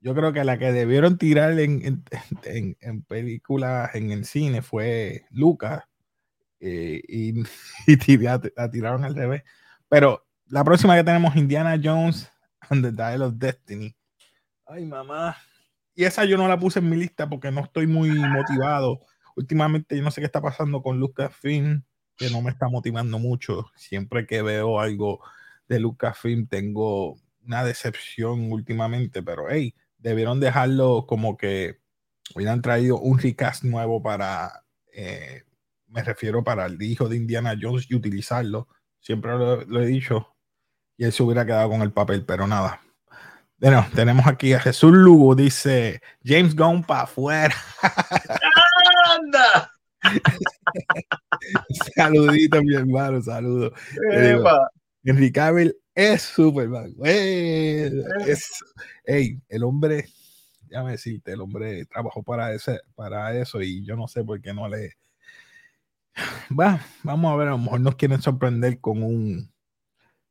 [0.00, 2.04] Yo creo que la que debieron tirar en,
[2.44, 5.84] en, en, películas en el cine fue Lucas.
[6.60, 7.34] eh, y,
[7.86, 9.42] y la, tiraron al revés.
[9.88, 12.30] Pero la próxima que tenemos, Indiana Jones
[12.68, 13.96] and the Dial of Destiny.
[14.66, 15.36] Ay, mamá.
[15.94, 19.00] Y esa yo no la puse en mi lista porque no estoy muy motivado.
[19.34, 21.82] Últimamente yo no sé qué está pasando con Lucasfilm,
[22.16, 23.70] que no me está motivando mucho.
[23.76, 25.20] Siempre que veo algo
[25.68, 31.80] de Lucasfilm tengo una decepción últimamente, pero hey, debieron dejarlo como que
[32.34, 35.44] hubieran traído un recast nuevo para, eh,
[35.88, 38.68] me refiero para el hijo de Indiana Jones y utilizarlo.
[39.00, 40.34] Siempre lo, he dicho
[40.96, 42.80] y él se hubiera quedado con el papel, pero nada.
[43.58, 47.54] Bueno, tenemos aquí a Jesús Lugo, dice James Gunn para afuera.
[49.16, 49.75] ¡Anda!
[51.94, 53.72] Saludito, mi hermano, saludo.
[55.04, 56.94] Henry Cavill es Superman.
[57.04, 57.90] Eh.
[58.26, 58.64] Es,
[59.04, 60.08] hey, el hombre,
[60.68, 64.52] déjame decirte, el hombre trabajó para, ese, para eso y yo no sé por qué
[64.52, 64.92] no le.
[66.58, 69.52] Va, vamos a ver, a lo mejor nos quieren sorprender con un,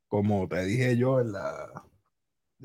[0.07, 1.83] como te dije yo en la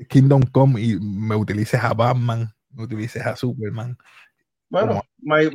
[0.07, 3.97] Kingdom Come y me utilices a Batman, me utilices a Superman.
[4.71, 5.01] Bueno,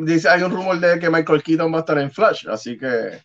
[0.00, 3.18] dice, hay un rumor de que Michael Keaton va a estar en Flash, así que.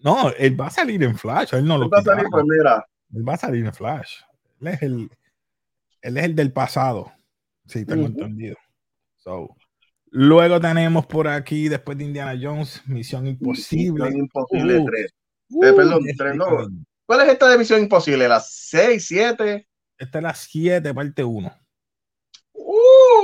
[0.00, 2.86] No, él va a salir en Flash, él no lo va a salir, pues mira,
[3.14, 4.20] él va a salir en Flash.
[4.60, 5.10] Él es el,
[6.02, 7.10] él es el del pasado.
[7.64, 8.56] Sí, tengo entendido.
[9.16, 9.56] So,
[10.10, 14.04] luego tenemos por aquí, después de Indiana Jones, Misión Imposible.
[14.04, 15.14] Misión Imposible 3.
[15.50, 16.46] Uh, eh, perdón, 3 no.
[17.06, 18.28] ¿Cuál es esta de Misión Imposible?
[18.28, 19.66] ¿La 6, 7?
[19.96, 21.50] Esta es la 7, parte 1.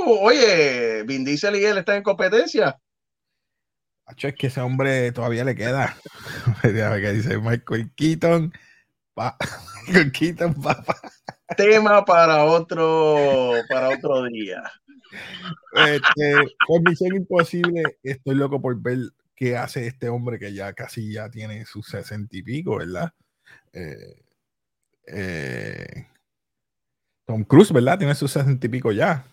[0.05, 2.79] Uh, oye, Vin Diesel y él están en competencia.
[4.05, 5.97] Acho, es que ese hombre todavía le queda.
[6.61, 8.53] que dice Michael Keaton.
[11.57, 14.63] Tema para otro, para otro día.
[15.73, 16.35] Este,
[16.67, 18.97] con Misión Imposible, estoy loco por ver
[19.35, 23.13] qué hace este hombre que ya casi ya tiene sus sesenta y pico, ¿verdad?
[23.73, 24.23] Eh,
[25.07, 26.07] eh,
[27.25, 27.97] Tom Cruise, ¿verdad?
[27.97, 29.25] Tiene sus sesenta y pico ya.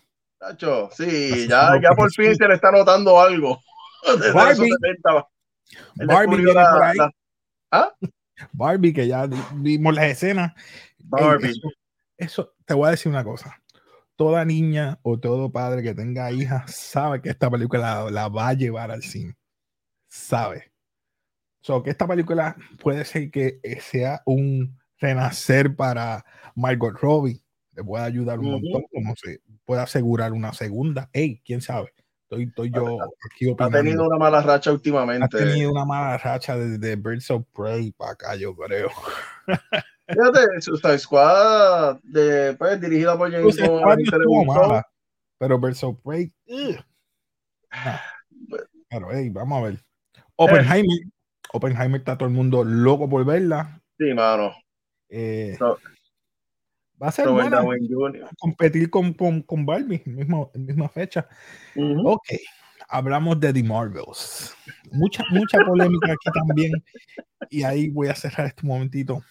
[0.53, 3.59] Tacho, sí, ya, ya por fin se le está notando algo.
[4.33, 4.69] Barbie,
[6.05, 6.99] Barbie
[7.71, 7.91] ¿Ah?
[8.51, 10.53] Barbie, que ya vimos las escenas.
[10.99, 11.59] Barbie.
[12.17, 13.59] Eso, te voy a decir una cosa.
[14.15, 18.53] Toda niña o todo padre que tenga hija sabe que esta película la, va a
[18.53, 19.35] llevar al cine.
[20.07, 20.71] Sabe.
[21.61, 26.23] So, que esta película puede ser que sea un renacer para
[26.55, 27.41] Margot Robbie.
[27.71, 31.09] Le puede ayudar un montón, como se puede asegurar una segunda.
[31.13, 31.93] Hey, quién sabe.
[32.29, 33.77] Estoy, yo aquí opinando.
[33.77, 35.25] Ha tenido una mala racha últimamente.
[35.25, 38.89] Ha tenido una mala racha desde Birds of Prey para acá, yo creo.
[40.07, 44.83] Fíjate, Suicide Squad, de, pues, dirigida por James Bond,
[45.37, 46.31] pero Birds of Prey,
[48.89, 49.79] pero, hey, vamos a ver.
[50.35, 50.99] Oppenheimer,
[51.51, 53.81] Oppenheimer está todo el mundo loco por verla.
[53.97, 54.53] Sí, mano.
[55.09, 55.57] Eh,
[57.03, 57.61] Va a ser buena
[58.39, 61.27] competir con, con, con Barbie, mismo, misma fecha.
[61.75, 62.29] Ok,
[62.87, 64.55] hablamos de The Marvels.
[64.89, 66.71] Mucha, mucha polémica aquí también.
[67.49, 69.21] Y ahí voy a cerrar este momentito.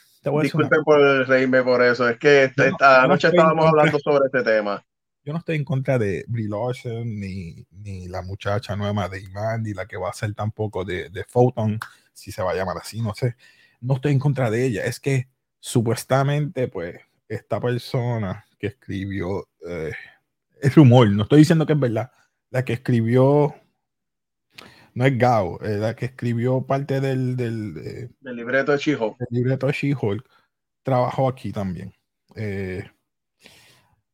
[0.42, 2.06] Disculpe por reírme por eso.
[2.06, 4.84] Es que esta, noche estábamos hablando sobre este tema.
[5.24, 9.62] Yo no estoy en contra de Brie Larson, ni, ni la muchacha nueva de Iman,
[9.62, 11.78] ni la que va a ser tampoco de, de Photon,
[12.12, 13.34] si se va a llamar así, no sé.
[13.80, 14.84] No estoy en contra de ella.
[14.84, 17.00] Es que supuestamente, pues,
[17.34, 19.92] esta persona que escribió eh,
[20.60, 22.10] el rumor, no estoy diciendo que es verdad,
[22.50, 23.54] la que escribió,
[24.94, 29.16] no es Gao, eh, la que escribió parte del, del, eh, libreto de She-Hulk.
[29.20, 30.28] El libreto de She-Hulk,
[30.82, 31.92] trabajó aquí también.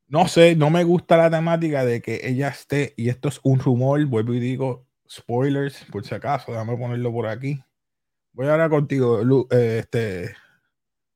[0.07, 3.59] no sé, no me gusta la temática de que ella esté, y esto es un
[3.59, 7.63] rumor, vuelvo y digo, spoilers, por si acaso, déjame ponerlo por aquí.
[8.33, 10.35] Voy ahora contigo, este,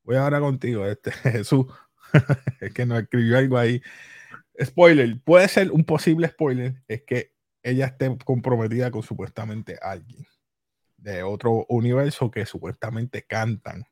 [0.02, 1.66] voy ahora contigo, este, Jesús.
[2.60, 3.82] es que no escribió algo ahí.
[4.62, 10.26] Spoiler, puede ser un posible spoiler, es que ella esté comprometida con supuestamente alguien
[10.96, 13.84] de otro universo que supuestamente cantan.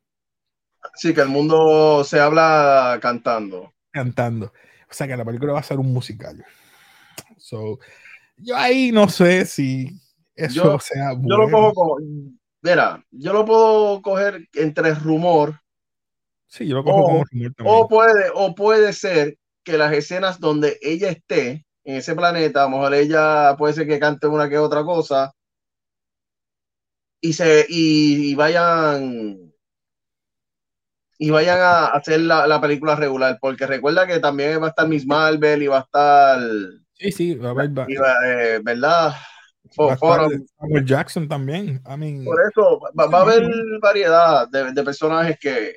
[0.94, 3.72] Sí, que el mundo se habla cantando.
[3.90, 4.52] Cantando.
[4.88, 6.44] O sea que la película va a ser un musical.
[7.36, 7.78] So,
[8.36, 10.00] yo ahí no sé si
[10.34, 11.96] eso sea Yo lo cojo como,
[12.62, 15.60] mira, yo lo puedo coger entre rumor
[16.50, 17.24] Sí, yo lo cojo o, como
[17.64, 22.64] o puede, o puede ser que las escenas donde ella esté en ese planeta, a
[22.64, 25.32] lo mejor ella puede ser que cante una que otra cosa
[27.20, 29.52] y se y, vayan
[31.18, 35.06] y vayan a hacer la, película regular, porque recuerda que también va a estar Miss
[35.06, 36.40] Marvel y va a estar
[36.94, 37.86] sí, sí, va a
[38.26, 39.12] eh, ¿verdad?
[39.70, 41.80] Samuel Jackson también.
[41.82, 43.48] Por eso va, a haber
[43.80, 45.76] variedad de, de personajes que.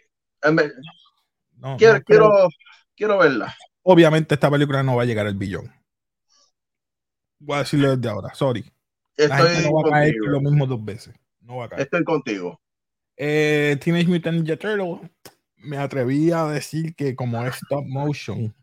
[1.78, 2.30] Quiero, quiero,
[2.96, 3.56] quiero verla.
[3.84, 5.72] Obviamente, esta película no va a llegar al billón.
[7.40, 8.64] Voy a decirlo desde ahora, sorry.
[9.18, 11.14] Estoy no va a caer lo mismo dos veces.
[11.42, 11.82] No va a caer.
[11.82, 12.60] Estoy contigo.
[13.18, 15.12] Eh, Teenage Mutant Ninja Turtle,
[15.58, 18.56] me atreví a decir que como es stop motion,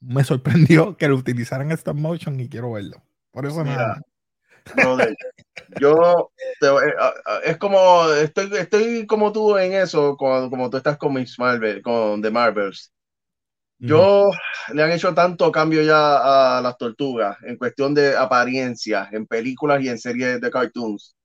[0.00, 3.02] me sorprendió que lo utilizaran stop motion y quiero verlo.
[3.30, 4.00] Por eso nada.
[5.80, 6.94] Yo eh,
[7.44, 12.22] es como estoy, estoy como tú en eso, como, tú estás con Miss Marvel, con
[12.22, 12.92] The Marvels.
[13.78, 14.30] Yo
[14.72, 19.82] le han hecho tanto cambio ya a las tortugas en cuestión de apariencia en películas
[19.82, 21.16] y en series de cartoons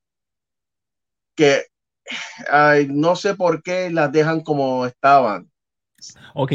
[1.36, 1.67] que
[2.89, 5.49] no sé por qué las dejan como estaban.
[6.34, 6.54] Ok,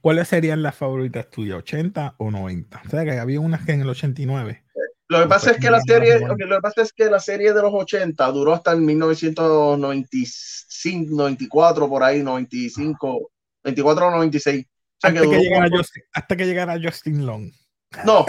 [0.00, 1.62] ¿cuáles serían las favoritas tuyas?
[1.62, 2.82] ¿80 o 90?
[2.86, 4.64] O sea, que había unas que en el 89.
[5.08, 7.62] Lo que pasa es que la serie, lo que pasa es que la serie de
[7.62, 13.30] los 80 duró hasta el 1995, 94 por ahí, 95,
[13.62, 14.66] 24 o 96.
[15.02, 17.52] hasta, que llegara Justin, hasta que llegara Justin Long.
[18.04, 18.26] No,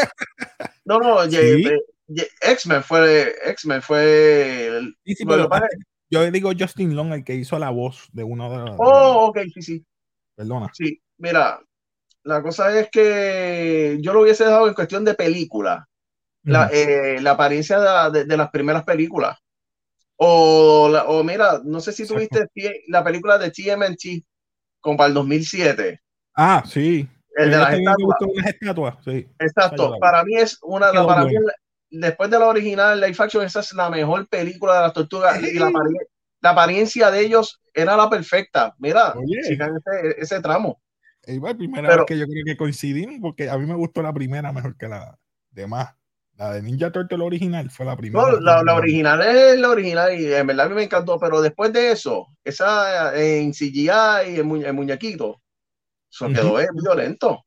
[0.85, 1.17] no, no,
[2.41, 4.93] X-Men fue, X-Men fue.
[6.09, 8.75] yo digo Justin Long, el que hizo la voz de uno de los.
[8.77, 9.85] Oh, ok, sí, sí.
[10.35, 10.69] Perdona.
[10.73, 11.59] Sí, mira,
[12.23, 15.87] la cosa es que yo lo hubiese dejado en cuestión de película.
[16.47, 19.37] La, eh, la apariencia de, de, las primeras películas.
[20.15, 22.47] O, o mira, no sé si tuviste
[22.87, 24.25] la película de TMNT
[24.79, 26.01] con para el 2007.
[26.35, 27.07] Ah, sí.
[27.35, 27.73] El de las
[28.45, 28.95] estatuas.
[29.03, 29.27] Sí.
[29.39, 29.97] Exacto.
[29.99, 31.33] Para mí es una de para mí
[31.89, 35.41] después de la original Life Action, esa es la mejor película de las tortugas.
[35.41, 35.71] Y la,
[36.41, 38.73] la, apariencia de ellos era la perfecta.
[38.79, 39.57] Mira, ese,
[40.17, 40.81] ese, tramo.
[41.23, 44.13] Es la primera vez que yo creo que coincidimos, porque a mí me gustó la
[44.13, 45.17] primera mejor que la
[45.51, 45.93] demás.
[46.37, 48.31] La de Ninja Turtle original fue la primera.
[48.31, 51.73] No, la, original es la original y en verdad a mí me encantó, pero después
[51.73, 53.89] de eso, esa en CGI
[54.27, 55.41] y el, muñequito,
[56.11, 57.43] eso quedó violento.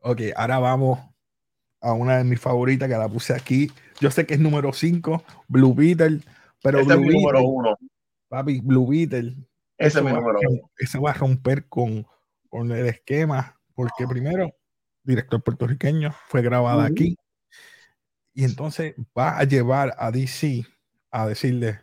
[0.00, 0.98] Ok, ahora vamos
[1.80, 3.70] a una de mis favoritas que la puse aquí.
[4.00, 6.22] Yo sé que es número 5, Blue Beetle,
[6.60, 7.76] pero este Blue es número 1.
[8.28, 9.36] Papi, Blue Beetle.
[9.78, 10.70] Ese es mi número 1.
[10.76, 12.04] Ese va a romper con,
[12.48, 14.50] con el esquema, porque primero,
[15.04, 17.16] director puertorriqueño, fue grabada aquí.
[18.36, 20.66] Y entonces va a llevar a DC
[21.10, 21.80] a decirle,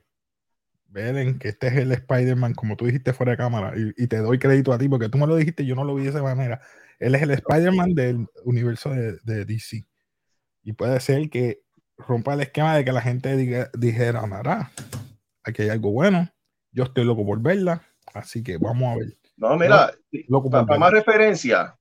[0.85, 4.37] ven que este es el Spider-Man, como tú dijiste fuera de cámara, y, te doy
[4.37, 6.61] crédito a ti, porque tú me lo dijiste, yo no lo vi de esa manera.
[6.99, 9.83] Él es el Spider-Man del universo de, de, DC.
[10.61, 11.63] Y puede ser que
[11.97, 14.71] rompa el esquema de que la gente diga, dijera, nada,
[15.43, 16.29] aquí hay algo bueno,
[16.71, 17.81] yo estoy loco por verla,
[18.13, 19.17] así que vamos a ver.
[19.37, 19.91] No, mira,
[20.51, 21.75] para, más referencia,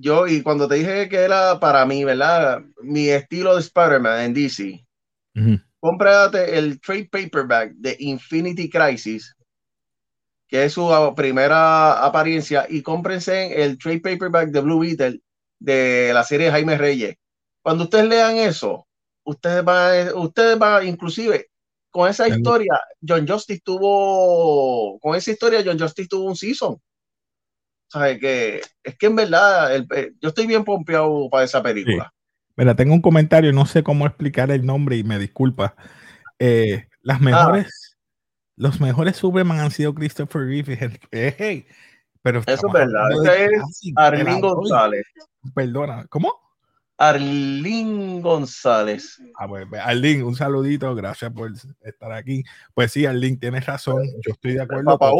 [0.00, 2.62] yo y cuando te dije que era para mí, ¿verdad?
[2.82, 4.84] Mi estilo de Spider-Man en DC,
[5.78, 9.34] cómprate el trade paperback de Infinity Crisis,
[10.48, 15.20] que es su primera apariencia, y cómprense el trade paperback de Blue Beetle
[15.58, 17.16] de la serie Jaime Reyes.
[17.62, 18.86] Cuando ustedes lean eso,
[19.24, 21.50] ustedes van, ustedes van, inclusive
[21.90, 26.80] con esa historia, John Justice tuvo, con esa historia, John Justice tuvo un season.
[27.92, 32.12] O que es que en verdad, eh, yo estoy bien pompeado para esa película.
[32.56, 35.74] Mira, tengo un comentario, no sé cómo explicar el nombre y me disculpa.
[36.38, 37.24] Eh, las ah.
[37.24, 37.96] mejores,
[38.56, 40.98] los mejores Superman han sido Christopher Reeve.
[42.22, 43.10] pero Eso es verdad.
[43.24, 45.06] Ese es Armin González.
[45.54, 46.34] Perdona, ¿cómo?
[47.00, 49.18] Arlín González.
[49.34, 52.44] Ah, pues, Arlín, un saludito, gracias por estar aquí.
[52.74, 55.10] Pues sí, Arlín, tienes razón, yo estoy de acuerdo Papa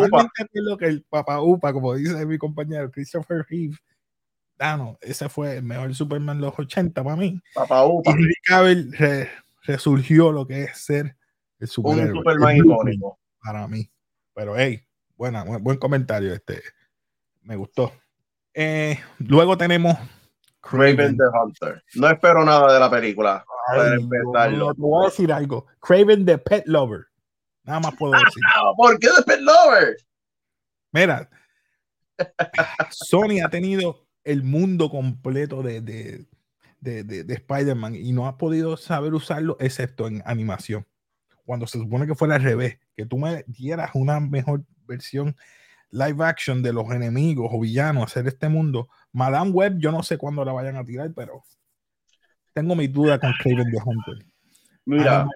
[0.53, 3.79] lo que el Papa Upa, como dice mi compañero Christopher Reeve,
[4.59, 7.41] Dano, ese fue el mejor Superman de los 80 para mí.
[7.55, 8.13] Papa Upa.
[8.13, 9.27] Y
[9.63, 11.17] resurgió lo que es ser
[11.61, 12.11] el superhéroe.
[12.11, 13.19] Un Superman icónico.
[13.43, 13.91] Para mí.
[14.35, 14.83] Pero hey,
[15.17, 16.61] buena, buen comentario este.
[17.41, 17.91] Me gustó.
[18.53, 19.97] Eh, luego tenemos
[20.61, 21.83] Craven the Hunter.
[21.95, 23.45] No espero nada de la película.
[24.53, 25.67] no, te voy a decir algo.
[25.81, 27.07] Craven the Pet Lover.
[27.65, 28.43] Nada más puedo decir.
[28.77, 29.97] ¿Por qué The Pet Lover?
[30.93, 31.31] Mira,
[32.91, 36.27] Sony ha tenido el mundo completo de, de,
[36.81, 40.87] de, de Spider-Man y no ha podido saber usarlo excepto en animación.
[41.45, 45.37] Cuando se supone que fuera al revés, que tú me dieras una mejor versión
[45.91, 48.89] live action de los enemigos o villanos hacer este mundo.
[49.13, 51.43] Madame Web, yo no sé cuándo la vayan a tirar, pero
[52.53, 54.27] tengo mi duda con Craven the Hunter.
[54.85, 55.27] Mira,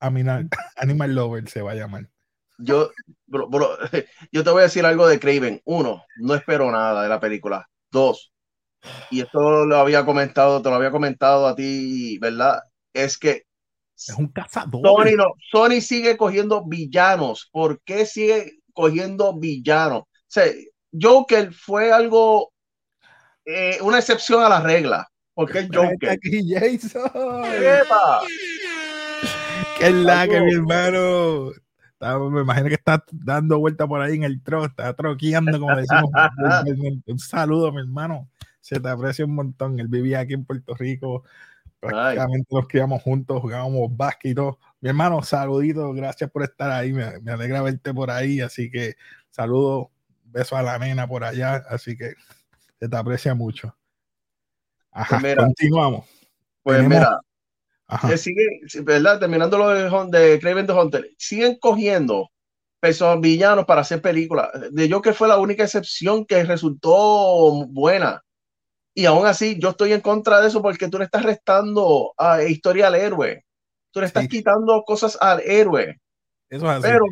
[0.00, 2.08] Animal, Animal Lover se va a llamar.
[2.58, 2.90] Yo,
[4.32, 5.60] yo te voy a decir algo de Craven.
[5.64, 7.68] Uno, no espero nada de la película.
[7.90, 8.34] Dos,
[9.10, 12.62] y esto lo había comentado, te lo había comentado a ti, ¿verdad?
[12.92, 13.44] Es que
[13.96, 14.82] es un cazador.
[14.82, 17.48] Sony, no, Sony sigue cogiendo villanos.
[17.52, 20.02] ¿Por qué sigue cogiendo villanos?
[20.02, 20.46] O sea,
[20.92, 22.52] Joker fue algo,
[23.44, 25.08] eh, una excepción a la regla.
[25.34, 26.10] Porque es Joker.
[26.10, 27.10] Aquí, Jason.
[29.78, 31.50] ¡Qué la que mi hermano!
[32.30, 36.10] me imagino que está dando vuelta por ahí en el tro, está troqueando, como decimos.
[37.06, 38.28] un saludo, mi hermano.
[38.60, 39.78] Se te aprecia un montón.
[39.80, 41.24] Él vivía aquí en Puerto Rico.
[41.80, 44.58] Prácticamente nos criamos juntos, jugábamos básquet y todo.
[44.80, 46.92] Mi hermano, saludito, gracias por estar ahí.
[46.92, 48.40] Me, me alegra verte por ahí.
[48.40, 48.94] Así que
[49.30, 49.90] saludo,
[50.24, 51.56] beso a la nena por allá.
[51.68, 52.14] Así que
[52.84, 53.74] se te aprecia mucho.
[54.92, 56.06] Ajá, pues continuamos.
[56.62, 57.18] Pues mira,
[58.16, 59.18] sigue, ¿verdad?
[59.18, 62.30] Terminando lo de, de Craven the Hunter, siguen cogiendo
[62.78, 64.50] personas villanos para hacer películas.
[64.70, 68.22] De yo que fue la única excepción que resultó buena.
[68.94, 72.42] Y aún así, yo estoy en contra de eso porque tú le estás restando a
[72.42, 73.44] historia al héroe.
[73.92, 76.00] Tú le estás quitando cosas al héroe.
[76.50, 76.82] Eso es así.
[76.82, 77.04] Pero,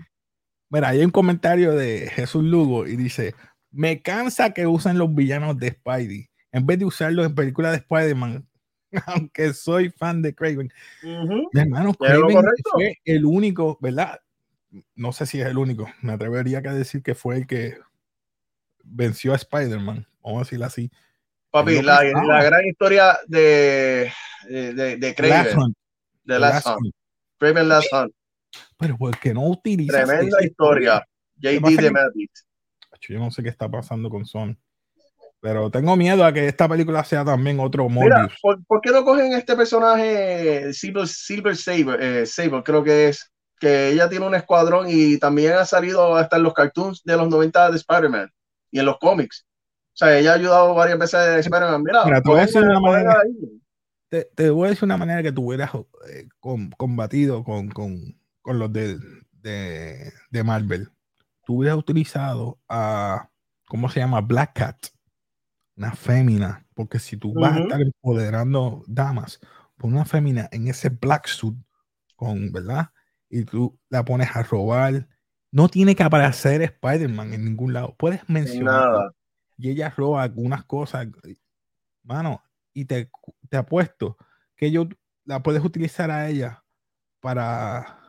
[0.69, 3.35] Mira, hay un comentario de Jesús Lugo y dice:
[3.73, 7.79] Me cansa que usen los villanos de Spidey en vez de usarlos en películas de
[7.79, 8.47] Spider-Man
[9.07, 10.73] aunque soy fan de Craven.
[11.03, 14.21] Mi hermano Craven fue el único, ¿verdad?
[14.95, 15.91] No sé si es el único.
[16.03, 17.79] Me atrevería a decir que fue el que
[18.85, 20.07] venció a Spider-Man.
[20.23, 20.91] Vamos a decirlo así.
[21.51, 24.11] Papi, la, la, gran historia de,
[24.49, 25.75] de, de Craven.
[26.25, 26.95] De Last, Hunt.
[27.39, 28.13] Craven Last Hunt.
[28.79, 30.05] Pero porque no utiliza.
[30.05, 31.07] Tremenda historia.
[31.37, 32.31] JD de Magic.
[33.09, 34.57] Yo no sé qué está pasando con Sony.
[35.41, 39.33] Pero tengo miedo a que esta película sea también otro Mira, ¿por, qué no cogen
[39.33, 44.87] este personaje Silver, Silver Saber, eh, Saber, creo que es, que ella tiene un escuadrón
[44.89, 48.31] y también ha salido hasta en los cartoons de los 90 de Spider-Man
[48.71, 49.45] y en los cómics.
[49.95, 51.83] O sea, ella ha ayudado varias veces a Spider-Man.
[51.83, 53.17] Mira, te, voy a decir una manera,
[54.09, 55.73] te, voy a decir una manera que tú hubieras
[56.09, 56.29] eh,
[56.77, 58.97] combatido con, con, con los de,
[59.33, 60.89] de, de Marvel.
[61.45, 63.29] Tú hubieras utilizado a,
[63.67, 64.21] ¿cómo se llama?
[64.21, 64.87] Black Cat
[65.77, 69.41] una fémina, porque si tú vas a estar empoderando damas,
[69.77, 71.57] pon una fémina en ese black suit,
[72.17, 72.91] con, ¿verdad?
[73.29, 75.09] Y tú la pones a robar.
[75.51, 77.95] No tiene que aparecer Spider-Man en ningún lado.
[77.99, 79.13] Puedes mencionar.
[79.57, 81.07] Y ella roba algunas cosas.
[82.03, 83.11] Mano, y te,
[83.49, 84.17] te apuesto
[84.57, 84.89] que yo
[85.25, 86.65] la puedes utilizar a ella
[87.21, 88.02] para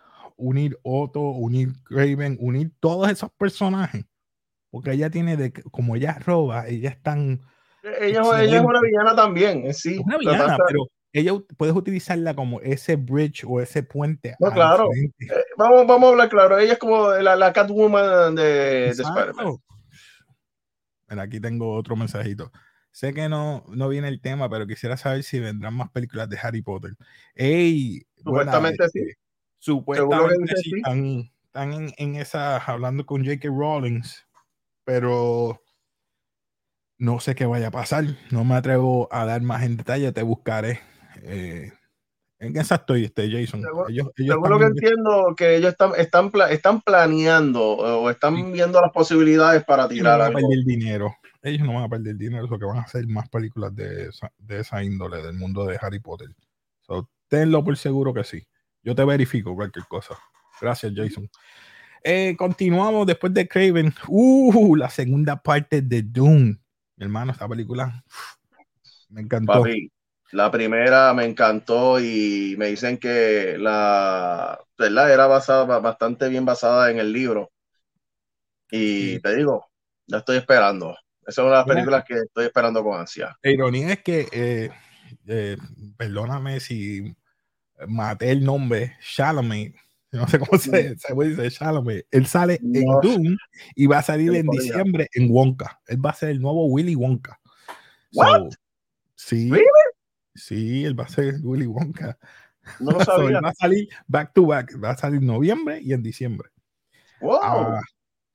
[0.44, 4.06] unir Otto, unir Craven, unir todos esos personajes.
[4.70, 7.42] Porque ella tiene de, como ella roba, ella es tan
[7.84, 10.00] ella, ella, es una villana también, eh, sí.
[10.04, 14.36] Una villana, pero ella puedes utilizarla como ese bridge o ese puente.
[14.40, 14.88] No, claro.
[14.96, 15.12] Eh,
[15.58, 16.58] vamos, vamos a hablar claro.
[16.58, 19.58] Ella es como la, la Catwoman de, de Spider-Man.
[21.20, 22.52] aquí tengo otro mensajito.
[22.90, 26.38] Sé que no, no viene el tema, pero quisiera saber si vendrán más películas de
[26.42, 26.96] Harry Potter.
[27.36, 29.02] Ey, supuestamente sí.
[29.64, 30.74] Supuestamente sí.
[30.76, 33.48] Están, están en, en esa hablando con J.K.
[33.48, 34.28] Rawlings,
[34.84, 35.62] pero
[36.98, 38.04] no sé qué vaya a pasar.
[38.30, 40.12] No me atrevo a dar más en detalle.
[40.12, 40.82] Te buscaré.
[41.22, 41.72] Eh,
[42.40, 43.62] en esa estoy, este, Jason.
[44.18, 49.64] Según, lo que entiendo, que ellos están, están, están planeando o están viendo las posibilidades
[49.64, 50.18] para tirar.
[50.18, 51.16] No van a perder dinero.
[51.42, 54.30] Ellos no van a perder dinero, lo que van a hacer más películas de esa,
[54.38, 56.28] de esa índole, del mundo de Harry Potter.
[57.30, 58.46] tenlo por seguro que sí.
[58.84, 60.18] Yo te verifico cualquier cosa.
[60.60, 61.30] Gracias, Jason.
[62.04, 63.94] Eh, continuamos después de Craven.
[64.08, 66.58] Uh, la segunda parte de Doom
[67.04, 68.04] hermano, esta película
[69.10, 69.64] me encantó.
[70.32, 75.14] la primera me encantó y me dicen que la ¿verdad?
[75.14, 77.52] era basada, bastante bien basada en el libro.
[78.72, 79.68] Y te digo,
[80.08, 80.98] ya estoy esperando.
[81.26, 83.38] Esa es una de las películas que estoy esperando con ansia.
[83.44, 84.70] La ironía es que, eh,
[85.28, 85.58] eh,
[85.96, 87.16] perdóname si
[87.88, 89.76] maté el nombre, Chalamet,
[90.14, 92.06] no sé cómo se, se dice Chalamet.
[92.12, 93.38] Él sale en Doom
[93.76, 95.82] y va a salir en diciembre en Wonka.
[95.88, 97.40] Él va a ser el nuevo Willy Wonka.
[99.16, 99.52] sí.
[100.36, 102.18] Sí, él va a ser Willy Wonka.
[102.80, 103.42] No lo sabía.
[103.42, 104.74] va a salir back to back.
[104.84, 106.50] Va a salir en noviembre y en diciembre.
[107.22, 107.40] Wow.
[107.42, 107.82] Ah,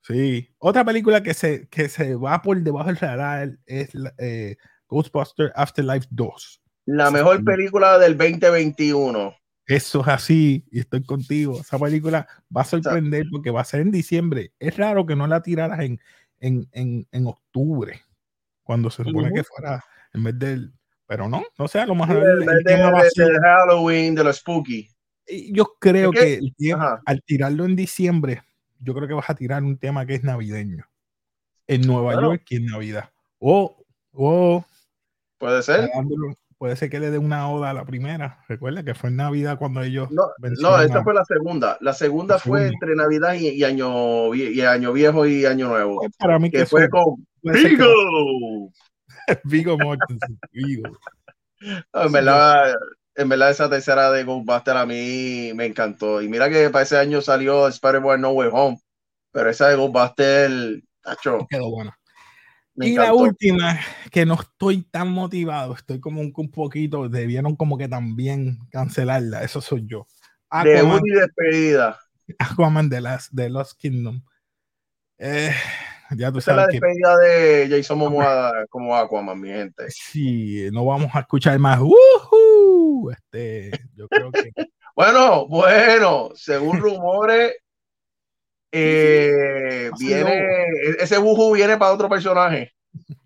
[0.01, 0.49] sí.
[0.59, 6.07] Otra película que se, que se va por debajo del radar es eh, Ghostbusters Afterlife
[6.09, 6.61] 2.
[6.91, 9.35] La mejor película del 2021.
[9.67, 11.61] Eso es así, y estoy contigo.
[11.61, 14.53] Esa película va a sorprender porque va a ser en diciembre.
[14.57, 16.01] Es raro que no la tiraras en,
[16.39, 16.67] en,
[17.11, 18.01] en, octubre,
[18.63, 19.83] cuando se supone que fuera
[20.15, 20.73] en vez del.
[21.05, 24.89] Pero no, no sé, a lo en vez de, Halloween, de los spooky.
[25.51, 26.39] Yo creo que,
[27.05, 28.41] al tirarlo en diciembre,
[28.79, 30.85] yo creo que vas a tirar un tema que es navideño.
[31.67, 33.11] En Nueva York y en Navidad.
[33.37, 33.77] O,
[34.11, 34.65] o
[35.37, 35.87] Puede ser.
[36.59, 38.43] Puede ser que le dé una oda a la primera.
[38.49, 40.11] Recuerda que fue en Navidad cuando ellos.
[40.11, 40.23] No,
[40.59, 41.77] no esta fue la segunda.
[41.79, 45.99] La segunda fue entre Navidad y, año, y Año Viejo y Año Nuevo.
[46.01, 48.73] Pues para mí que, fue con Vigo.
[49.45, 50.37] Vigo Mortensen.
[50.51, 50.83] Vigo.
[51.93, 52.75] en verdad,
[53.15, 56.21] en verdad, esa tercera de Ghostbuster a mí me encantó.
[56.21, 58.81] Y mira que para ese año salió Spider-Man No Way Home.
[59.31, 61.47] Pero esa de Ghostbuster, tacho.
[61.49, 61.98] Quedó buena
[62.81, 63.79] y la última,
[64.11, 69.61] que no estoy tan motivado, estoy como un, poquito, debieron como que también cancelarla, eso
[69.61, 70.05] soy yo.
[70.49, 71.99] Aquaman, de despedida.
[72.37, 74.21] Aquaman de, las, de Lost Kingdom.
[75.17, 75.51] Eh,
[76.15, 76.65] ya tú sabes.
[76.65, 79.89] la despedida de Jason Momoa como Aquaman, mi gente.
[79.89, 81.79] Sí, no vamos a escuchar más.
[81.79, 83.11] ¡Woohoo!
[83.11, 84.51] Este, yo creo que.
[84.95, 87.53] bueno, bueno, según rumores,
[88.71, 92.73] eh, viene, e-, ese buju viene para otro personaje.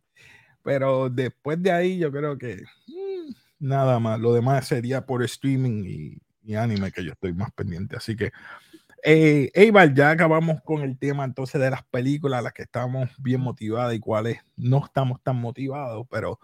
[0.64, 4.20] Pero después de ahí, yo creo que mm, nada más.
[4.20, 7.96] Lo demás sería por streaming y, anime que yo estoy más pendiente.
[7.96, 8.32] Así que,
[9.04, 13.42] eh, Eibar, ya acabamos con el tema entonces de las películas, las que estamos bien
[13.42, 16.06] motivadas y cuáles no estamos tan motivados.
[16.10, 16.40] Pero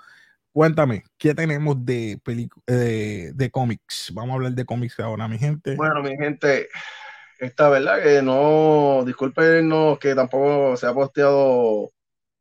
[0.52, 2.20] cuéntame, ¿qué tenemos de,
[2.66, 4.12] de, de cómics?
[4.14, 5.76] Vamos a hablar de cómics ahora, mi gente.
[5.76, 6.68] Bueno, mi gente,
[7.40, 11.90] esta verdad que no, disculpen que tampoco se ha posteado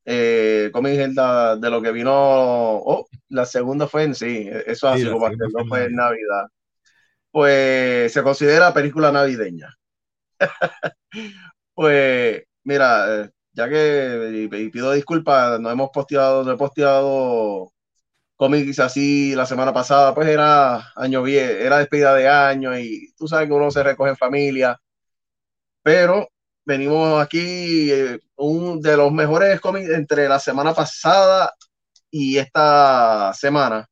[0.04, 5.66] eh, de lo que vino, oh, la segunda fue en sí, eso así como no
[5.68, 6.46] fue en Navidad.
[7.30, 9.74] Pues se considera película navideña.
[11.74, 17.72] pues mira, ya que y, pido disculpas, no hemos posteado, no he posteado
[18.36, 23.28] cómics así la semana pasada, pues era año bien, era despedida de año y tú
[23.28, 24.80] sabes que uno se recoge en familia
[25.88, 26.28] pero
[26.66, 31.50] venimos aquí, eh, un de los mejores cómics entre la semana pasada
[32.10, 33.88] y esta semana.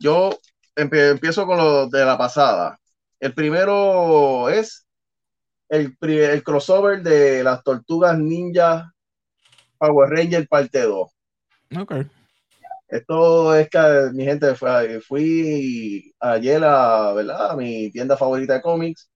[0.00, 0.36] Yo
[0.74, 2.76] empiezo con lo de la pasada.
[3.20, 4.84] El primero es
[5.68, 8.92] el, el crossover de las tortugas ninja
[9.78, 11.08] Power Ranger parte 2.
[11.82, 11.94] Ok.
[12.88, 14.56] Esto es que mi gente
[15.02, 17.52] fui ayer a, ¿verdad?
[17.52, 19.08] a mi tienda favorita de cómics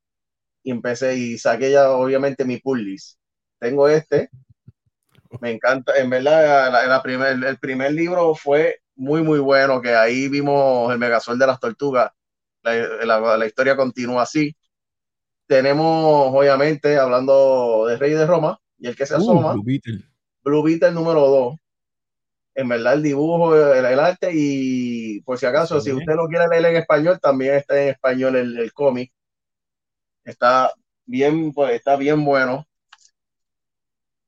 [0.62, 3.18] y empecé y saqué ya obviamente mi pull list.
[3.58, 4.30] Tengo este,
[5.40, 10.28] me encanta, en verdad la, primer, el primer libro fue muy muy bueno, que ahí
[10.28, 12.10] vimos el Megasol de las Tortugas,
[12.62, 14.56] la, la, historia continúa así.
[15.46, 20.04] Tenemos obviamente hablando de Rey de Roma y el que se uh, asoma, Blue Beetle.
[20.42, 21.54] Blue Beetle número 2
[22.58, 26.66] en verdad el dibujo, el, arte y por si acaso, si usted lo quiere leer
[26.66, 29.12] en español, también está en español el, el cómic.
[30.28, 30.70] Está
[31.06, 32.68] bien, pues, está bien bueno.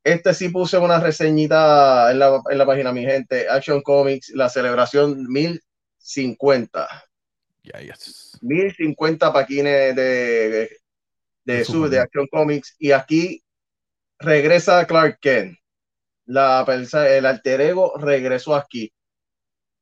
[0.02, 3.46] Este sí puse una reseñita en la, en la página, mi gente.
[3.50, 6.88] Action Comics, la celebración 1050.
[7.62, 8.38] Yeah, yes.
[8.40, 10.70] 1050 paquines de, de,
[11.44, 12.76] de, de Action Comics.
[12.78, 13.44] Y aquí
[14.18, 15.58] regresa Clark Kent.
[16.24, 18.90] La, el alter ego regresó aquí.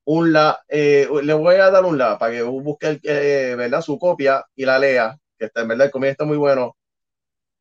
[0.04, 3.82] Un la, eh, le voy a dar un la para que busque eh, ¿verdad?
[3.82, 6.76] su copia y la lea que está, en verdad el cómic está muy bueno.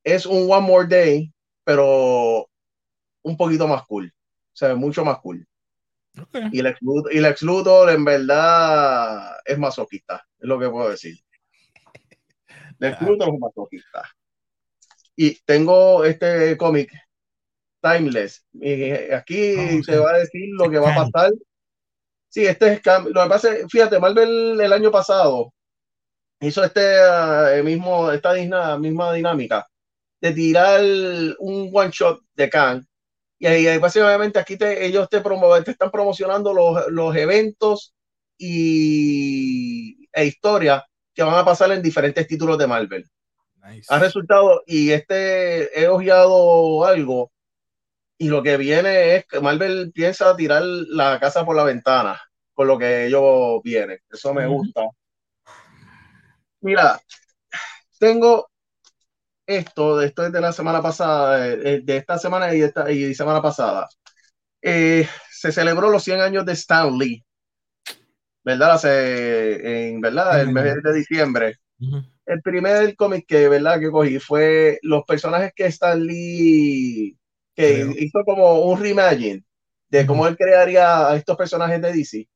[0.03, 1.31] Es un One More Day,
[1.63, 2.49] pero
[3.23, 4.13] un poquito más cool.
[4.15, 5.45] O sea, mucho más cool.
[6.51, 11.15] Y, el Luthor, y Luthor en verdad es masoquista, es lo que puedo decir.
[12.79, 14.03] Lex Luthor es masoquista.
[15.15, 16.91] Y tengo este cómic,
[17.81, 18.45] Timeless.
[18.53, 21.31] Y aquí se va a decir lo que va a pasar.
[22.29, 25.53] Sí, este es lo que pasa, fíjate, Marvel el año pasado
[26.39, 28.33] hizo este eh, mismo, esta
[28.77, 29.67] misma dinámica
[30.21, 30.81] de tirar
[31.39, 32.87] un one shot de Khan.
[33.39, 37.93] Y ahí, básicamente aquí te, ellos te, promueven, te están promocionando los, los eventos
[38.37, 40.83] y, e historias
[41.13, 43.05] que van a pasar en diferentes títulos de Marvel.
[43.89, 47.31] Ha resultado, y este he ojeado algo,
[48.17, 52.19] y lo que viene es que Marvel piensa tirar la casa por la ventana,
[52.53, 53.99] con lo que ellos vienen.
[54.09, 54.83] Eso me gusta.
[56.61, 56.99] Mira,
[57.99, 58.47] tengo
[59.45, 63.87] esto, esto es de la semana pasada, de, esta semana y, esta, y semana pasada.
[64.61, 67.23] Eh, se celebró los 100 años de Stan Lee,
[68.43, 68.73] ¿verdad?
[68.73, 70.41] Hace, en, ¿verdad?
[70.41, 71.59] El mes de diciembre.
[72.25, 73.79] El primer cómic que, ¿verdad?
[73.79, 77.17] Que cogí fue los personajes que Stan Lee
[77.55, 79.43] que hizo como un reimagine
[79.89, 82.29] de cómo él crearía a estos personajes de DC,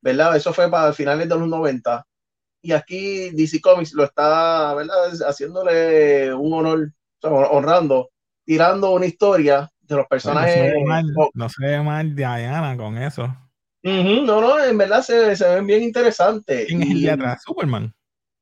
[0.00, 0.36] ¿verdad?
[0.36, 2.04] Eso fue para finales de los 90
[2.60, 5.10] y aquí DC Comics lo está, ¿verdad?
[5.26, 6.92] Haciéndole un honor,
[7.22, 8.10] honrando,
[8.44, 10.74] tirando una historia de los personajes.
[11.34, 13.34] No se ve mal, Diana con eso.
[13.82, 16.66] no, no, en verdad se, se ven bien interesantes.
[16.66, 17.42] ¿Quién es el de atrás?
[17.44, 17.94] Superman.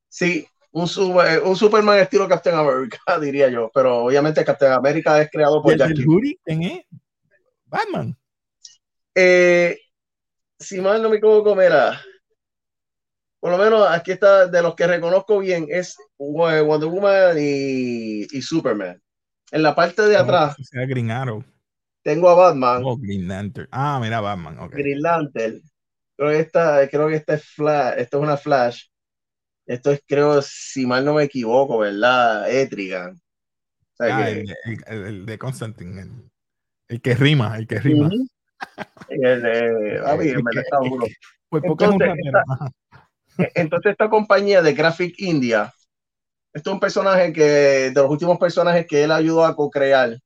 [0.09, 3.71] Sí, un, super, un Superman estilo Captain America, diría yo.
[3.73, 6.39] Pero obviamente Captain America es creado por Jack Kirby.
[6.45, 6.85] ¿Quién es?
[7.64, 8.17] Batman.
[9.14, 9.79] Eh,
[10.59, 12.01] si mal no me equivoco, mira,
[13.41, 18.43] por lo menos aquí está, de los que reconozco bien, es Wonder Woman y, y
[18.43, 19.01] Superman.
[19.51, 20.57] En la parte de atrás.
[20.72, 21.45] Green Arrow.
[22.03, 22.82] Tengo a Batman.
[22.84, 23.68] Oh, Green Lantern.
[23.72, 24.59] Ah, mira, Batman.
[24.61, 24.82] Okay.
[24.82, 25.61] Green Lantern.
[26.16, 27.95] Creo que esta, creo que esta es Flash.
[27.99, 28.84] Esto es una Flash.
[29.66, 32.49] Esto es, creo, si mal no me equivoco, ¿verdad?
[32.49, 33.20] Etrigan.
[33.99, 34.55] ah, el,
[34.87, 36.30] el, de Constantine.
[36.89, 38.09] El, que rima, el que rima.
[39.09, 41.07] el de, a mí, me está duro.
[41.49, 42.45] Pues entonces, esta,
[43.55, 45.72] entonces, esta compañía de Graphic India,
[46.53, 50.18] esto es un personaje que, de los últimos personajes que él ayudó a co-crear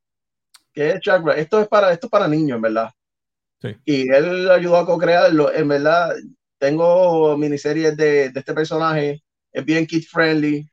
[0.72, 1.34] que es Chakra.
[1.34, 2.90] Esto es para, esto para niños, en verdad.
[3.61, 3.76] Sí.
[3.84, 5.52] Y él ayudó a co-crearlo.
[5.52, 6.14] En verdad,
[6.58, 9.22] tengo miniseries de, de, este personaje.
[9.52, 10.66] Es bien kid friendly.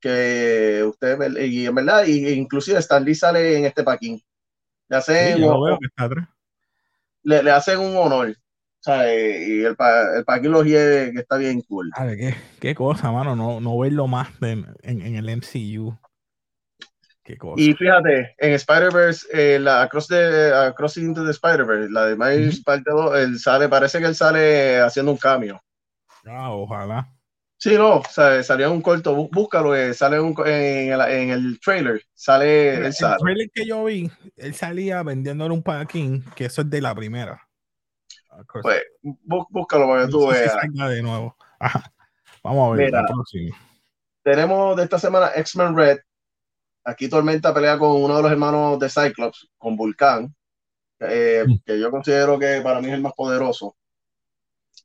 [0.00, 4.22] Que usted, y en verdad, y, inclusive Stan Lee sale en este paquín.
[4.88, 5.78] Le hacen, sí, un,
[7.24, 8.36] le, le, hacen un honor.
[8.80, 9.76] Sea, y el,
[10.16, 11.90] el paquín lo que está bien cool.
[11.94, 15.98] A ver, qué, qué cosa, mano, no, no verlo más en, en el MCU.
[17.56, 22.60] Y fíjate, en Spider-Verse, eh, la Across, the, Across into the Spider-Verse, la de Miles
[22.60, 23.18] uh -huh.
[23.18, 25.60] él sale, parece que él sale haciendo un cambio.
[26.26, 27.06] Ah, ojalá.
[27.58, 32.00] Sí, no, sea, salía un corto, búscalo, eh, sale un, en, el, en, el, trailer,
[32.14, 36.70] sale el, el trailer que yo vi, él salía vendiéndole un paquín, que eso es
[36.70, 37.47] de la primera.
[38.62, 40.56] Pues, búscalo para que tú veas.
[40.62, 41.36] de nuevo.
[41.58, 41.92] Ajá.
[42.42, 42.86] Vamos a ver.
[42.86, 43.06] Mira,
[44.22, 45.98] tenemos de esta semana X-Men Red,
[46.88, 50.34] Aquí Tormenta pelea con uno de los hermanos de Cyclops, con Vulcan,
[51.00, 51.58] eh, mm.
[51.64, 53.76] que yo considero que para mí es el más poderoso.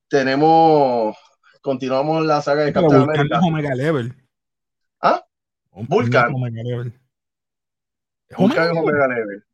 [0.09, 1.15] Tenemos,
[1.61, 3.37] continuamos la saga de Captain America.
[3.37, 4.13] Es Omega Level.
[4.99, 5.23] ¿Ah?
[5.71, 6.33] Vulcan.
[6.35, 6.99] Omega Level.
[8.37, 9.45] Vulcan es Omega Level.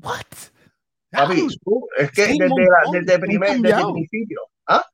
[0.00, 0.26] What?
[1.10, 1.46] Papi,
[1.98, 4.40] es que desde, la, desde, primer, desde el principio.
[4.66, 4.84] ¿Ah?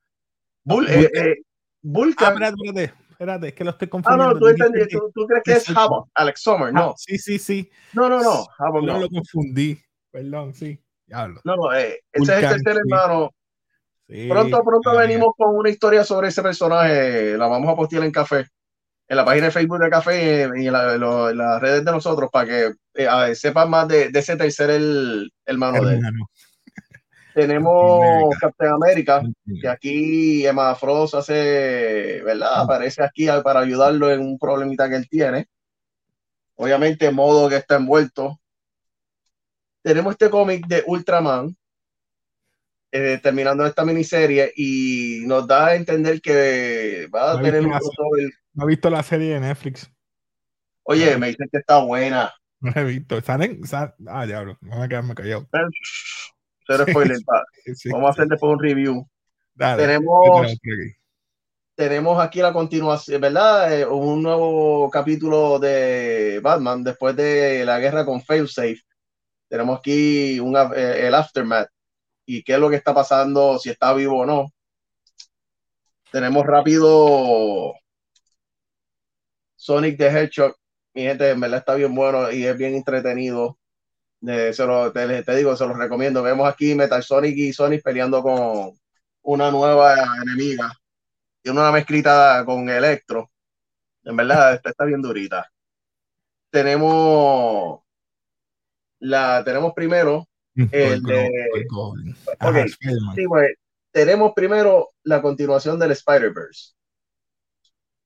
[0.63, 1.35] Bul, eh, eh,
[1.81, 2.41] Vulcan.
[2.41, 4.29] Ah, espérate, espérate espérate, es que lo estoy confundiendo.
[4.29, 6.91] Ah, no, tú, entendí, tú, tú crees que es Havok, Alex Sommer, no.
[6.91, 7.69] Ah, sí, sí, sí.
[7.93, 8.99] No, no, no, Havok no.
[8.99, 9.79] lo confundí,
[10.11, 10.79] perdón, sí.
[11.05, 11.41] Diablo.
[11.43, 13.31] No, no, eh, ese es el tercer hermano.
[14.07, 18.11] Sí, pronto, pronto venimos con una historia sobre ese personaje, la vamos a postear en
[18.11, 18.45] Café,
[19.07, 22.29] en la página de Facebook de Café y en, la, en las redes de nosotros
[22.31, 26.01] para que eh, sepan más de, de, ese tercer el, hermano, de él.
[27.33, 29.21] Tenemos Captain America,
[29.61, 32.61] que aquí Emma Frost hace, ¿verdad?
[32.61, 35.47] Aparece aquí para ayudarlo en un problemita que él tiene.
[36.55, 38.39] Obviamente, modo que está envuelto.
[39.83, 41.55] Tenemos este cómic de Ultraman,
[42.91, 48.29] eh, terminando esta miniserie, y nos da a entender que va a tener un crossover.
[48.53, 49.91] No he visto la serie de Netflix.
[50.83, 52.33] Oye, me dicen que está buena.
[52.59, 53.21] No he visto.
[53.21, 53.61] ¿Salen?
[54.07, 55.47] Ah, diablo, no me quedarme callado.
[56.89, 57.17] spoiler.
[57.91, 59.07] Vamos a hacer después un review.
[59.55, 60.57] tenemos,
[61.75, 63.79] tenemos aquí la continuación, ¿verdad?
[63.79, 68.81] Eh, un nuevo capítulo de Batman después de la guerra con Failsafe.
[69.47, 71.69] Tenemos aquí eh, el aftermath
[72.27, 74.53] y qué es lo que está pasando, si está vivo o no.
[76.11, 77.73] Tenemos rápido
[79.55, 80.55] Sonic the Hedgehog.
[80.93, 83.57] Mi gente, en verdad está bien bueno y es bien entretenido
[84.21, 86.23] te, digo, se los recomiendo.
[86.23, 88.77] Vemos aquí Metal Sonic y Sonic peleando con
[89.23, 90.71] una nueva enemiga.
[91.41, 93.31] Tiene una mezclita con Electro.
[94.03, 95.49] En verdad, esta está bien durita.
[96.49, 97.81] Tenemos
[98.99, 100.26] la, tenemos primero
[100.71, 101.29] el de.
[103.27, 103.55] Pues,
[103.91, 106.73] tenemos primero la continuación del Spider-Verse.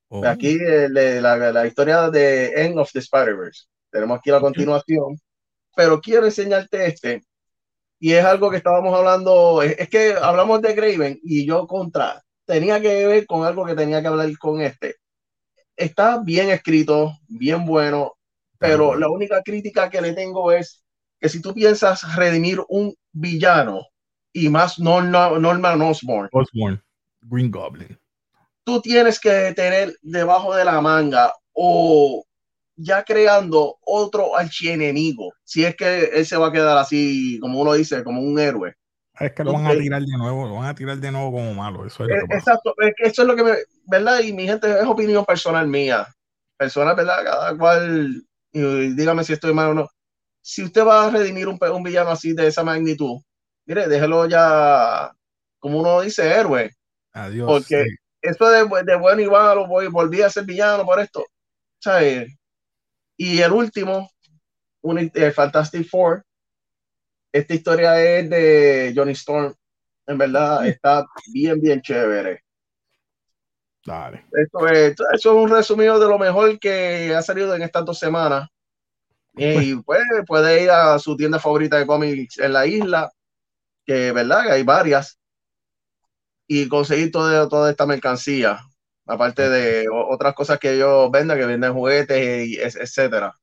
[0.10, 0.26] Oh.
[0.26, 3.66] Aquí la, la, historia de End of the Spider-Verse.
[3.90, 5.18] Tenemos aquí la continuación
[5.76, 7.24] pero quiero enseñarte este.
[8.00, 12.82] Y es algo que estábamos hablando, es, que hablamos de Graven y yo contra, tenía
[12.82, 14.96] que ver con algo que tenía que hablar con este.
[15.76, 18.14] Está bien escrito, bien bueno,
[18.58, 20.84] pero la única crítica que le tengo es
[21.22, 23.86] que si tú piensas redimir un villano
[24.34, 26.84] y más Norman, Osborn, Osborn,
[27.22, 27.98] Green Goblin,
[28.64, 32.26] tú tienes que tener debajo de la manga o
[32.76, 35.32] ya creando otro archienemigo.
[35.44, 38.76] Si es que él se va a quedar así, como uno dice, como un héroe.
[39.20, 41.54] Es que lo van a tirar de nuevo, lo van a tirar de nuevo como
[41.54, 41.86] malo.
[41.86, 43.52] Eso es lo que Exacto, es que eso es lo que me,
[43.86, 44.22] ¿verdad?
[44.22, 46.08] Y mi gente, es opinión personal mía.
[46.58, 47.24] Personal, ¿verdad?
[47.24, 49.90] Cada cual, dígame si estoy mal o no.
[50.42, 53.22] Si usted va a redimir un, un villano así de esa magnitud,
[53.66, 55.12] mire, déjelo ya
[55.60, 56.72] como uno dice, héroe.
[57.14, 57.48] Adiós.
[57.48, 57.86] Porque
[58.22, 61.24] eso de, de bueno y malo, voy, volví a ser villano por esto.
[61.82, 62.32] ¿sabes?
[63.18, 64.10] Y el último,
[64.82, 66.24] un, eh, Fantastic Four.
[67.32, 69.54] Esta historia es de Johnny Storm.
[70.08, 72.44] En verdad, está bien, bien chévere.
[73.86, 74.26] Dale.
[74.32, 77.98] Esto es, eso es un resumido de lo mejor que ha salido en estas dos
[77.98, 78.48] semanas.
[79.36, 83.12] Y pues puede ir a su tienda favorita de cómics en la isla,
[83.86, 85.20] que verdad que hay varias,
[86.48, 88.60] y conseguir toda, toda esta mercancía,
[89.06, 93.38] aparte de otras cosas que ellos venden, que venden juguetes, y etcétera.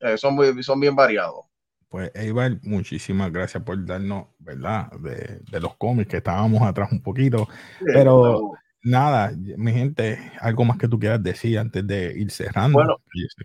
[0.00, 1.46] Eh, son, muy, son bien variados.
[1.88, 4.90] Pues Eibar, muchísimas gracias por darnos, ¿verdad?
[4.92, 8.52] De, de los cómics que estábamos atrás un poquito, Sí, pero.
[8.84, 12.78] Nada, mi gente, algo más que tú quieras decir antes de ir cerrando.
[12.78, 12.96] Bueno,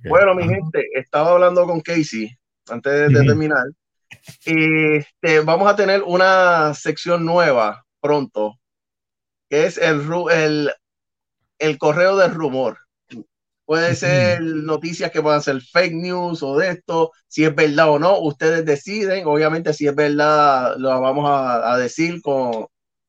[0.02, 2.30] que- Bueno, mi gente, estaba hablando con Casey
[2.70, 3.66] antes de, terminar.
[4.46, 8.56] Este, vamos a tener una sección nueva pronto,
[9.50, 10.72] que es el, el,
[11.60, 12.78] el correo del rumor.
[13.66, 18.00] Puede ser noticias que puedan ser fake news o de esto, si es verdad o
[18.00, 19.28] no, ustedes deciden.
[19.28, 22.66] Obviamente, si es verdad, lo vamos a, a decir con,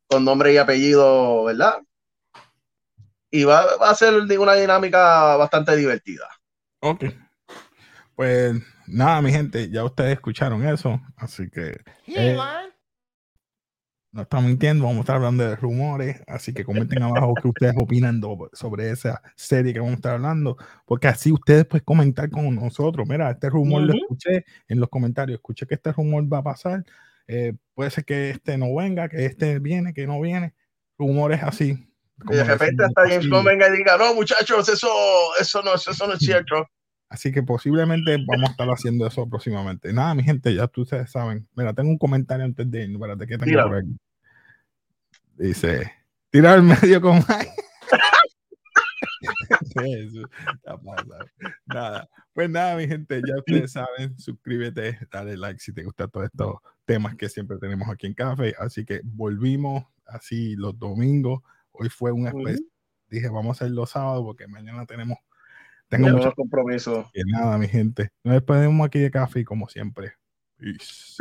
[0.07, 1.76] con nombre y apellido, ¿verdad?
[3.31, 6.28] Y va, va a ser una dinámica bastante divertida.
[6.81, 7.05] Ok.
[8.14, 8.55] Pues
[8.87, 12.37] nada, mi gente, ya ustedes escucharon eso, así que eh,
[14.12, 17.74] no estamos mintiendo, vamos a estar hablando de rumores, así que comenten abajo qué ustedes
[17.81, 18.20] opinan
[18.53, 23.09] sobre esa serie que vamos a estar hablando, porque así ustedes pueden comentar con nosotros,
[23.09, 26.85] mira, este rumor lo escuché en los comentarios, escuché que este rumor va a pasar,
[27.28, 30.55] eh, puede ser que este no venga, que este viene, que no viene,
[30.99, 31.89] rumores así.
[32.29, 33.29] Y de repente hasta James.
[33.29, 34.89] Gunn venga y diga, no, muchachos, eso,
[35.39, 36.66] eso no, eso no es cierto.
[37.09, 39.93] Así que posiblemente vamos a estar haciendo eso próximamente.
[39.93, 41.49] Nada, mi gente, ya ustedes saben.
[41.57, 43.01] Mira, tengo un comentario antes de irnos.
[43.01, 43.97] Espérate, que tengo por aquí.
[45.37, 45.93] Dice,
[46.31, 47.51] tira al medio con Mike.
[49.85, 50.23] Eso.
[51.66, 56.27] Nada, pues nada, mi gente, ya ustedes saben, suscríbete, dale like si te gustan todos
[56.27, 58.55] estos temas que siempre tenemos aquí en Café.
[58.59, 61.43] Así que volvimos así los domingos.
[61.81, 62.61] Hoy fue un especial.
[63.09, 65.16] Dije, vamos a hacer los sábados porque mañana tenemos.
[65.89, 67.07] Tengo mucho unos compromisos.
[67.11, 68.11] que nada, mi gente.
[68.22, 70.12] Nos despedimos aquí de café como siempre.
[70.59, 71.16] Peace.